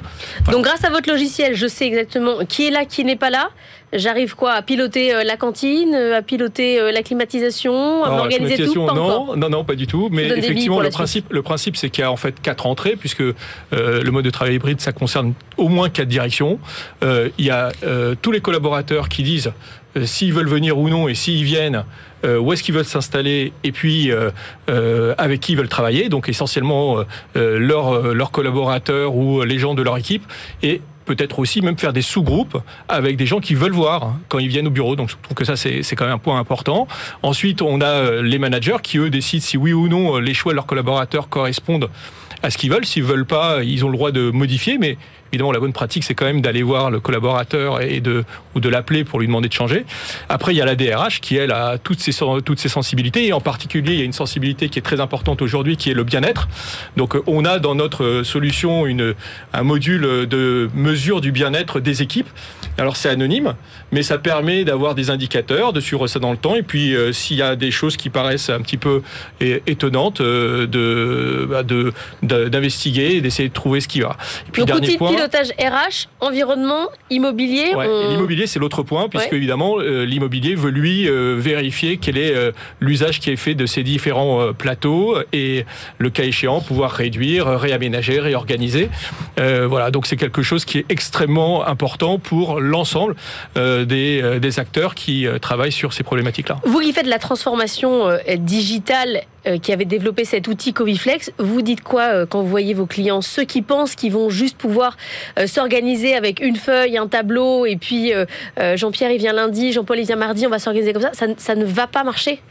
Donc 0.52 0.64
grâce 0.64 0.84
à 0.84 0.90
votre 0.90 1.10
logiciel, 1.10 1.56
je 1.56 1.68
sais 1.68 1.86
exactement 1.86 2.46
qui 2.48 2.68
est 2.68 2.72
là, 2.72 2.86
qui 2.86 3.04
n'est 3.04 3.16
pas 3.16 3.30
là. 3.30 3.50
J'arrive 3.94 4.36
quoi 4.36 4.54
à 4.54 4.62
piloter 4.64 5.24
la 5.24 5.38
cantine, 5.38 5.94
à 5.94 6.24
piloter 6.24 6.92
la 6.92 7.04
climatisation, 7.04 8.04
à 8.04 8.10
m'organiser 8.10 8.66
tout 8.66 8.86
pas 8.86 8.94
non, 8.96 9.36
non, 9.36 9.50
non, 9.50 9.64
pas 9.64 9.76
du 9.76 9.86
tout. 9.86 10.10
Mais 10.12 10.28
effectivement, 10.28 10.80
le 10.80 10.90
principe, 10.90 11.32
le 11.32 11.44
principe, 11.44 11.78
c'est 11.78 11.92
qu'il 11.92 12.02
y 12.02 12.06
a 12.06 12.12
en 12.12 12.16
fait 12.16 12.42
quatre 12.42 12.66
entrées, 12.66 12.96
puisque 12.96 13.22
le 13.72 14.10
mode 14.10 14.26
de 14.26 14.32
travail 14.32 14.56
hybride, 14.56 14.82
ça 14.82 14.94
concerne 14.94 15.34
au 15.58 15.70
moins 15.70 15.90
quatre 15.90 16.08
directions. 16.08 16.60
il 17.04 17.46
y 17.46 17.52
a 17.52 17.72
tous 18.22 18.32
les 18.32 18.42
collaborateurs 18.42 19.10
qui 19.10 19.22
disent 19.22 19.52
euh, 19.52 19.83
s'ils 20.04 20.34
veulent 20.34 20.50
venir 20.50 20.78
ou 20.78 20.90
non 20.90 21.08
et 21.08 21.16
s'ils 21.16 21.44
viennent, 21.44 21.84
euh, 22.26 22.40
où 22.40 22.54
est-ce 22.54 22.64
qu'ils 22.64 22.74
veulent 22.74 22.86
s'installer 22.86 23.54
et 23.64 23.72
puis 23.72 24.12
euh, 24.12 25.14
avec 25.18 25.42
qui 25.42 25.54
ils 25.54 25.58
veulent 25.58 25.70
travailler, 25.70 26.10
donc 26.10 26.30
essentiellement 26.30 26.98
leurs 27.36 28.14
leurs 28.14 28.32
collaborateurs 28.32 29.16
ou 29.16 29.44
les 29.44 29.60
gens 29.60 29.74
de 29.74 29.82
leur 29.82 29.98
équipe, 29.98 30.24
et 30.62 30.82
peut-être 31.06 31.40
aussi 31.40 31.62
même 31.62 31.78
faire 31.78 31.92
des 31.92 32.02
sous-groupes 32.02 32.58
avec 32.88 33.18
des 33.18 33.26
gens 33.26 33.40
qui 33.40 33.56
veulent 33.56 33.74
voir 33.74 34.04
hein, 34.04 34.20
quand 34.30 34.40
ils 34.40 34.48
viennent 34.48 34.68
au 34.68 34.72
bureau. 34.72 34.96
Donc 34.96 35.10
je 35.10 35.16
trouve 35.22 35.36
que 35.36 35.46
ça 35.46 35.56
c'est 35.56 35.96
quand 35.96 36.06
même 36.06 36.16
un 36.16 36.18
point 36.18 36.40
important. 36.40 36.88
Ensuite, 37.22 37.62
on 37.62 37.82
a 37.82 38.22
les 38.22 38.40
managers 38.40 38.78
qui 38.82 38.98
eux 38.98 39.10
décident 39.10 39.44
si 39.44 39.58
oui 39.58 39.74
ou 39.74 39.88
non 39.88 40.18
les 40.18 40.34
choix 40.34 40.54
de 40.54 40.56
leurs 40.56 40.66
collaborateurs 40.66 41.30
correspondent 41.30 41.90
à 42.42 42.50
ce 42.50 42.58
qu'ils 42.58 42.72
veulent. 42.72 42.86
S'ils 42.86 43.04
veulent 43.04 43.26
pas, 43.26 43.64
ils 43.64 43.84
ont 43.86 43.90
le 43.90 43.98
droit 43.98 44.12
de 44.12 44.30
modifier, 44.30 44.78
mais 44.78 44.98
évidemment, 45.34 45.52
la 45.52 45.60
bonne 45.60 45.74
pratique, 45.74 46.04
c'est 46.04 46.14
quand 46.14 46.26
même 46.26 46.42
d'aller 46.42 46.62
voir 46.62 46.92
le 46.92 47.00
collaborateur 47.00 47.82
et 47.82 48.02
de, 48.02 48.24
ou 48.54 48.60
de 48.60 48.70
l'appeler 48.70 49.04
pour 49.04 49.20
lui 49.20 49.26
demander 49.26 49.50
de 49.50 49.54
changer. 49.54 49.84
Après, 50.30 50.54
il 50.54 50.58
y 50.58 50.62
a 50.62 50.66
la 50.66 50.76
DRH 50.76 51.22
qui, 51.22 51.36
elle, 51.38 51.52
a 51.52 51.80
toutes 51.80 52.00
ses, 52.00 52.14
toutes 52.46 52.60
ses 52.60 52.70
sensibilités. 52.70 53.26
Et 53.26 53.34
en 53.34 53.42
particulier, 53.42 53.94
il 53.94 54.00
y 54.00 54.02
a 54.04 54.06
une 54.06 54.14
sensibilité 54.14 54.70
qui 54.70 54.78
est 54.78 54.84
très 54.84 55.00
importante 55.00 55.42
aujourd'hui, 55.42 55.76
qui 55.76 55.90
est 55.90 55.96
le 55.96 56.04
bien-être. 56.04 56.48
Donc, 56.98 57.18
on 57.26 57.46
a 57.46 57.58
dans 57.58 57.74
notre 57.74 58.22
solution 58.24 58.86
une, 58.86 59.16
un 59.54 59.64
module 59.64 60.28
de 60.28 60.70
mesure 60.76 61.20
du 61.20 61.32
bien-être 61.32 61.80
des 61.80 62.04
équipes. 62.04 62.30
Alors, 62.78 62.96
c'est 62.96 63.10
anonyme, 63.10 63.56
mais 63.92 64.04
ça 64.04 64.20
permet 64.20 64.66
d'avoir 64.66 64.94
des 64.94 65.10
indicateurs, 65.10 65.74
de 65.74 65.80
suivre 65.80 66.06
ça 66.06 66.20
dans 66.20 66.32
le 66.32 66.38
temps. 66.38 66.56
Et 66.56 66.64
puis, 66.64 66.96
euh, 66.96 67.12
s'il 67.12 67.38
y 67.38 67.42
a 67.42 67.56
des 67.56 67.72
choses 67.72 67.98
qui 67.98 68.10
paraissent 68.10 68.50
un 68.50 68.62
petit 68.62 68.78
peu 68.78 69.02
étonnantes, 69.40 70.22
euh, 70.22 70.68
de, 70.68 71.48
bah, 71.50 71.64
de, 71.64 71.92
d'investiguer 72.22 73.16
et 73.16 73.22
d'essayer 73.22 73.50
de 73.50 73.54
trouver 73.54 73.82
ce 73.82 73.88
qui 73.88 74.02
va. 74.02 74.16
Et 74.48 74.52
puis, 74.52 74.66
dernier 74.66 74.98
point 74.98 75.23
pilotage 75.24 75.54
RH, 75.58 76.08
environnement, 76.20 76.90
immobilier. 77.10 77.74
L'immobilier, 78.10 78.46
c'est 78.46 78.60
l'autre 78.60 78.84
point, 78.84 79.08
puisque 79.08 79.32
évidemment, 79.32 79.76
euh, 79.80 80.04
l'immobilier 80.06 80.56
veut 80.56 80.70
lui 80.70 81.08
euh, 81.08 81.36
vérifier 81.38 81.98
quel 81.98 82.18
est 82.18 82.36
euh, 82.36 82.52
l'usage 82.82 83.22
qui 83.22 83.30
est 83.30 83.38
fait 83.38 83.56
de 83.56 83.66
ces 83.66 83.84
différents 83.84 84.52
plateaux 84.54 85.16
et, 85.32 85.66
le 85.98 86.10
cas 86.10 86.24
échéant, 86.24 86.60
pouvoir 86.60 86.92
réduire, 86.92 87.48
réaménager, 87.48 88.20
réorganiser. 88.20 88.90
voilà, 89.38 89.92
donc 89.92 90.08
c'est 90.08 90.18
quelque 90.18 90.42
chose 90.42 90.66
qui 90.66 90.80
est 90.80 90.86
extrêmement 90.90 91.66
important 91.66 92.20
pour 92.20 92.60
l'ensemble 92.60 93.16
des, 93.56 94.40
des, 94.40 94.60
acteurs 94.60 94.96
qui 94.96 95.28
travaillent 95.42 95.72
sur 95.72 95.94
ces 95.94 96.04
problématiques-là. 96.04 96.60
Vous 96.66 96.80
qui 96.80 96.92
faites 96.94 97.06
de 97.06 97.10
la 97.10 97.20
transformation 97.20 98.18
digitale 98.38 99.24
qui 99.62 99.74
avez 99.74 99.86
développé 99.86 100.26
cet 100.26 100.48
outil 100.48 100.74
Coviflex, 100.74 101.32
vous 101.38 101.62
dites 101.62 101.82
quoi 101.82 102.26
quand 102.26 102.42
vous 102.42 102.48
voyez 102.48 102.74
vos 102.74 102.86
clients 102.86 103.22
Ceux 103.22 103.44
qui 103.44 103.62
pensent 103.62 103.96
qu'ils 103.96 104.12
vont 104.12 104.30
juste 104.30 104.58
pouvoir 104.58 104.98
euh, 105.40 105.48
s'organiser 105.48 106.16
avec 106.16 106.40
une 106.40 106.56
feuille, 106.56 106.98
un 106.98 107.08
tableau, 107.08 107.66
et 107.66 107.76
puis 107.76 108.14
euh, 108.14 108.26
euh, 108.60 108.78
Jean-Pierre 108.78 109.12
il 109.12 109.20
vient 109.20 109.34
lundi, 109.34 109.72
Jean-Paul 109.72 110.00
il 110.00 110.06
vient 110.06 110.16
mardi, 110.16 110.46
on 110.48 110.50
va 110.50 110.60
s'organiser 110.60 110.94
comme 110.94 111.02
ça, 111.02 111.12
ça, 111.38 111.56
ne 111.56 111.66
va 111.66 111.88
pas 111.88 112.04
marcher? 112.04 112.42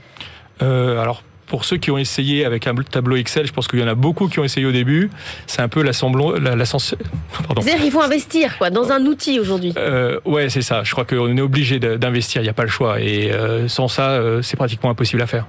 Alors 0.61 1.25
pour 1.47 1.65
ceux 1.65 1.77
qui 1.77 1.91
ont 1.91 1.99
essayé 1.99 2.45
avec 2.45 2.67
un 2.67 2.75
tableau 2.75 3.17
Excel, 3.17 3.47
je 3.47 3.53
pense 3.53 3.67
qu'il 3.67 3.81
y 3.81 3.83
en 3.83 3.89
a 3.89 3.97
beaucoup 3.97 4.29
qui 4.29 4.39
ont 4.39 4.45
essayé 4.45 4.65
au 4.65 4.73
début. 4.73 5.11
C'est 5.47 5.61
un 5.61 5.69
peu 5.69 5.83
la, 5.83 5.91
la 5.91 6.65
C'est-à-dire 6.65 7.77
qu'il 7.81 7.91
faut 7.91 8.01
investir 8.01 8.57
quoi, 8.57 8.71
dans 8.71 8.93
un 8.93 9.05
outil 9.05 9.41
aujourd'hui. 9.41 9.75
Euh, 9.77 10.19
ouais, 10.25 10.49
c'est 10.49 10.63
ça. 10.63 10.83
Je 10.85 10.93
crois 10.93 11.05
qu'on 11.05 11.37
est 11.37 11.41
obligé 11.41 11.79
d'investir. 11.79 12.41
Il 12.41 12.45
n'y 12.45 12.51
a 12.51 12.55
pas 12.55 12.63
le 12.63 12.71
choix. 12.71 13.01
Et 13.01 13.33
sans 13.67 13.89
ça, 13.89 14.23
c'est 14.41 14.57
pratiquement 14.57 14.91
impossible 14.91 15.21
à 15.21 15.27
faire. 15.27 15.47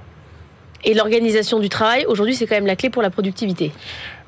Et 0.84 0.94
l'organisation 0.94 1.58
du 1.60 1.68
travail, 1.68 2.04
aujourd'hui, 2.06 2.34
c'est 2.34 2.46
quand 2.46 2.54
même 2.54 2.66
la 2.66 2.76
clé 2.76 2.90
pour 2.90 3.02
la 3.02 3.10
productivité. 3.10 3.72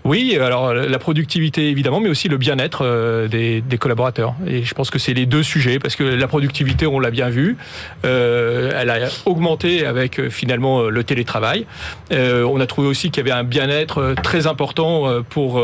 Oui, 0.07 0.39
alors 0.41 0.73
la 0.73 0.99
productivité 1.01 1.69
évidemment, 1.69 1.99
mais 1.99 2.09
aussi 2.09 2.29
le 2.29 2.37
bien-être 2.37 2.83
euh, 2.85 3.27
des, 3.27 3.63
collaborateurs. 3.77 4.37
Et 4.47 4.63
je 4.63 4.73
pense 4.73 4.89
que 4.89 5.01
c'est 5.01 5.15
les 5.15 5.27
deux 5.27 5.43
sujets, 5.43 5.81
parce 5.81 5.97
que 5.97 6.05
la 6.05 6.29
productivité, 6.29 6.87
on 6.87 7.01
l'a 7.01 7.11
bien 7.11 7.29
vu, 7.29 7.57
euh, 8.05 8.71
elle 8.81 8.91
a 8.91 9.09
augmenté 9.25 9.85
avec 9.85 10.21
euh, 10.21 10.31
finalement 10.31 10.83
le 10.83 11.03
télétravail. 11.03 11.67
on 12.13 12.61
a 12.61 12.67
trouvé 12.67 12.87
aussi 12.87 13.11
qu'il 13.11 13.27
y 13.27 13.29
avait 13.29 13.37
un 13.37 13.43
bien-être 13.43 14.15
très 14.23 14.47
important 14.47 15.23
pour 15.29 15.61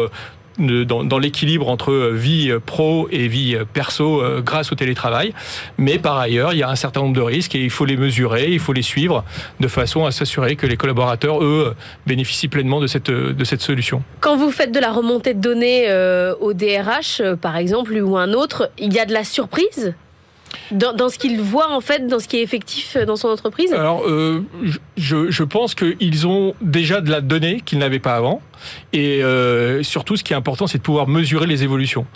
dans, 0.58 1.18
l'équilibre 1.18 1.68
entre 1.68 2.10
vie 2.12 2.52
pro 2.64 3.08
et 3.10 3.28
vie 3.28 3.56
perso 3.72 4.22
euh, 4.22 4.40
grâce 4.40 4.72
au 4.72 4.74
télétravail. 4.74 5.32
Mais 5.78 5.98
par 5.98 6.18
ailleurs, 6.18 6.52
il 6.52 6.58
y 6.58 6.62
a 6.62 6.68
un 6.68 6.76
certain 6.76 7.00
nombre 7.00 7.14
de 7.14 7.20
risques 7.20 7.54
et 7.54 7.62
il 7.62 7.70
faut 7.70 7.84
les 7.84 7.96
mesurer, 7.96 8.50
il 8.50 8.58
faut 8.58 8.72
les 8.72 8.82
suivre 8.82 9.24
de 9.60 9.68
façon 9.68 10.04
à 10.04 10.10
s'assurer 10.10 10.56
que 10.56 10.66
les 10.66 10.76
collaborateurs, 10.76 11.42
eux, 11.42 11.74
bénéficient 12.06 12.48
pleinement 12.48 12.80
de 12.80 12.86
cette, 12.86 13.10
de 13.10 13.44
cette 13.44 13.62
solution. 13.62 14.02
Quand 14.20 14.36
vous 14.36 14.50
faites 14.50 14.72
de 14.72 14.80
la 14.80 14.92
remontée 14.92 15.34
de 15.34 15.40
données 15.40 15.84
euh, 15.88 16.34
au 16.40 16.52
DRH, 16.52 17.20
euh, 17.20 17.36
par 17.36 17.56
exemple, 17.56 17.94
ou 17.94 18.16
un 18.16 18.32
autre, 18.32 18.70
il 18.78 18.92
y 18.92 18.98
a 18.98 19.04
de 19.04 19.12
la 19.12 19.24
surprise 19.24 19.94
dans, 20.70 21.08
ce 21.08 21.18
qu'il 21.18 21.40
voit 21.40 21.70
en 21.70 21.80
fait, 21.80 22.06
dans 22.06 22.18
ce 22.18 22.28
qui 22.28 22.36
est 22.36 22.42
effectif 22.42 22.96
dans 22.98 23.16
son 23.16 23.28
entreprise? 23.28 23.72
Alors, 23.72 24.04
je, 24.96 25.30
je 25.30 25.44
pense 25.44 25.74
qu'ils 25.74 26.26
ont 26.26 26.54
déjà 26.60 27.00
de 27.00 27.10
la 27.10 27.22
donnée 27.22 27.62
qu'ils 27.64 27.78
n'avaient 27.78 27.98
pas 27.98 28.16
avant. 28.16 28.42
Et 28.92 29.22
euh, 29.22 29.82
surtout, 29.82 30.16
ce 30.16 30.24
qui 30.24 30.32
est 30.32 30.36
important, 30.36 30.66
c'est 30.66 30.78
de 30.78 30.82
pouvoir 30.82 31.08
mesurer 31.08 31.46
les 31.46 31.62
évolutions. 31.62 32.06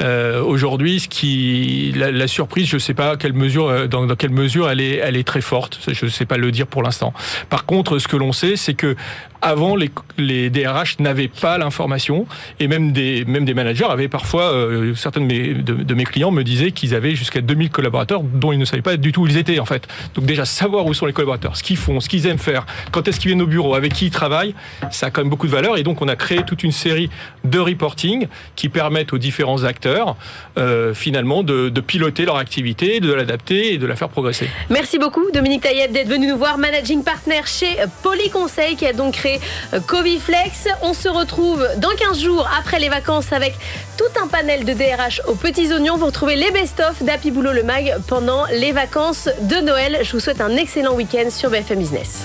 Euh, 0.00 0.42
Aujourd'hui, 0.42 1.00
ce 1.00 1.08
qui 1.08 1.92
la, 1.96 2.10
la, 2.10 2.26
surprise, 2.26 2.66
je 2.66 2.76
ne 2.76 2.80
sais 2.80 2.94
pas 2.94 3.16
quelle 3.16 3.32
mesure, 3.32 3.68
euh, 3.68 3.86
dans, 3.86 4.06
dans, 4.06 4.16
quelle 4.16 4.30
mesure 4.30 4.70
elle 4.70 4.80
est, 4.80 4.96
elle 4.96 5.16
est 5.16 5.26
très 5.26 5.40
forte. 5.40 5.78
Je 5.88 6.04
ne 6.04 6.10
sais 6.10 6.26
pas 6.26 6.36
le 6.36 6.50
dire 6.50 6.66
pour 6.66 6.82
l'instant. 6.82 7.12
Par 7.50 7.66
contre, 7.66 7.98
ce 7.98 8.08
que 8.08 8.16
l'on 8.16 8.32
sait, 8.32 8.56
c'est 8.56 8.74
que 8.74 8.96
avant, 9.42 9.74
les, 9.74 9.90
les 10.18 10.50
DRH 10.50 11.00
n'avaient 11.00 11.28
pas 11.28 11.58
l'information 11.58 12.26
et 12.60 12.68
même 12.68 12.92
des, 12.92 13.24
même 13.24 13.44
des 13.44 13.54
managers 13.54 13.86
avaient 13.90 14.08
parfois, 14.08 14.52
euh, 14.52 14.94
certains 14.94 15.20
de 15.20 15.26
mes, 15.26 15.54
de, 15.54 15.94
mes 15.94 16.04
clients 16.04 16.30
me 16.30 16.44
disaient 16.44 16.70
qu'ils 16.70 16.94
avaient 16.94 17.16
jusqu'à 17.16 17.40
2000 17.40 17.70
collaborateurs 17.70 18.22
dont 18.22 18.52
ils 18.52 18.58
ne 18.58 18.64
savaient 18.64 18.82
pas 18.82 18.96
du 18.96 19.10
tout 19.10 19.22
où 19.22 19.26
ils 19.26 19.36
étaient 19.36 19.58
en 19.58 19.64
fait. 19.64 19.88
Donc 20.14 20.26
déjà, 20.26 20.44
savoir 20.44 20.86
où 20.86 20.94
sont 20.94 21.06
les 21.06 21.12
collaborateurs, 21.12 21.56
ce 21.56 21.64
qu'ils 21.64 21.76
font, 21.76 21.98
ce 21.98 22.08
qu'ils 22.08 22.26
aiment 22.28 22.38
faire, 22.38 22.64
quand 22.92 23.08
est-ce 23.08 23.18
qu'ils 23.18 23.30
viennent 23.30 23.42
au 23.42 23.46
bureau, 23.48 23.74
avec 23.74 23.92
qui 23.92 24.06
ils 24.06 24.10
travaillent, 24.10 24.54
ça 24.92 25.06
a 25.06 25.10
quand 25.10 25.22
même 25.22 25.30
beaucoup 25.30 25.48
de 25.48 25.52
valeur 25.52 25.76
et 25.76 25.82
donc 25.82 25.91
donc 25.92 26.00
on 26.00 26.08
a 26.08 26.16
créé 26.16 26.42
toute 26.46 26.62
une 26.62 26.72
série 26.72 27.10
de 27.44 27.58
reporting 27.58 28.26
qui 28.56 28.70
permettent 28.70 29.12
aux 29.12 29.18
différents 29.18 29.64
acteurs 29.64 30.16
euh, 30.56 30.94
finalement 30.94 31.42
de, 31.42 31.68
piloter 31.80 32.24
leur 32.24 32.38
activité, 32.38 33.00
de 33.00 33.12
l'adapter 33.12 33.74
et 33.74 33.78
de 33.78 33.86
la 33.86 33.94
faire 33.94 34.08
progresser. 34.08 34.48
Merci 34.70 34.98
beaucoup 34.98 35.30
Dominique 35.34 35.62
Taïeb 35.62 35.92
d'être 35.92 36.08
venu 36.08 36.28
nous 36.28 36.38
voir, 36.38 36.56
managing 36.56 37.04
partner 37.04 37.42
chez 37.44 37.76
Polyconseil 38.02 38.76
qui 38.76 38.86
a 38.86 38.94
donc 38.94 39.14
créé 39.14 39.38
euh, 39.74 39.80
Coviflex. 39.80 40.68
On 40.80 40.94
se 40.94 41.10
retrouve 41.10 41.62
dans 41.76 41.90
15 41.90 42.22
jours 42.22 42.48
après 42.58 42.78
les 42.78 42.88
vacances 42.88 43.30
avec 43.34 43.52
tout 43.98 44.22
un 44.22 44.28
panel 44.28 44.64
de 44.64 44.72
DRH 44.72 45.20
aux 45.28 45.34
petits 45.34 45.74
oignons. 45.74 45.98
Vous 45.98 46.06
retrouvez 46.06 46.36
les 46.36 46.50
best-of 46.52 47.02
d'Happy 47.02 47.30
Boulot 47.30 47.52
le 47.52 47.64
Mag 47.64 47.96
pendant 48.08 48.46
les 48.46 48.72
vacances 48.72 49.28
de 49.42 49.56
Noël. 49.56 49.98
Je 50.02 50.12
vous 50.12 50.20
souhaite 50.20 50.40
un 50.40 50.56
excellent 50.56 50.94
week-end 50.94 51.28
sur 51.28 51.50
BFM 51.50 51.80
Business. 51.80 52.24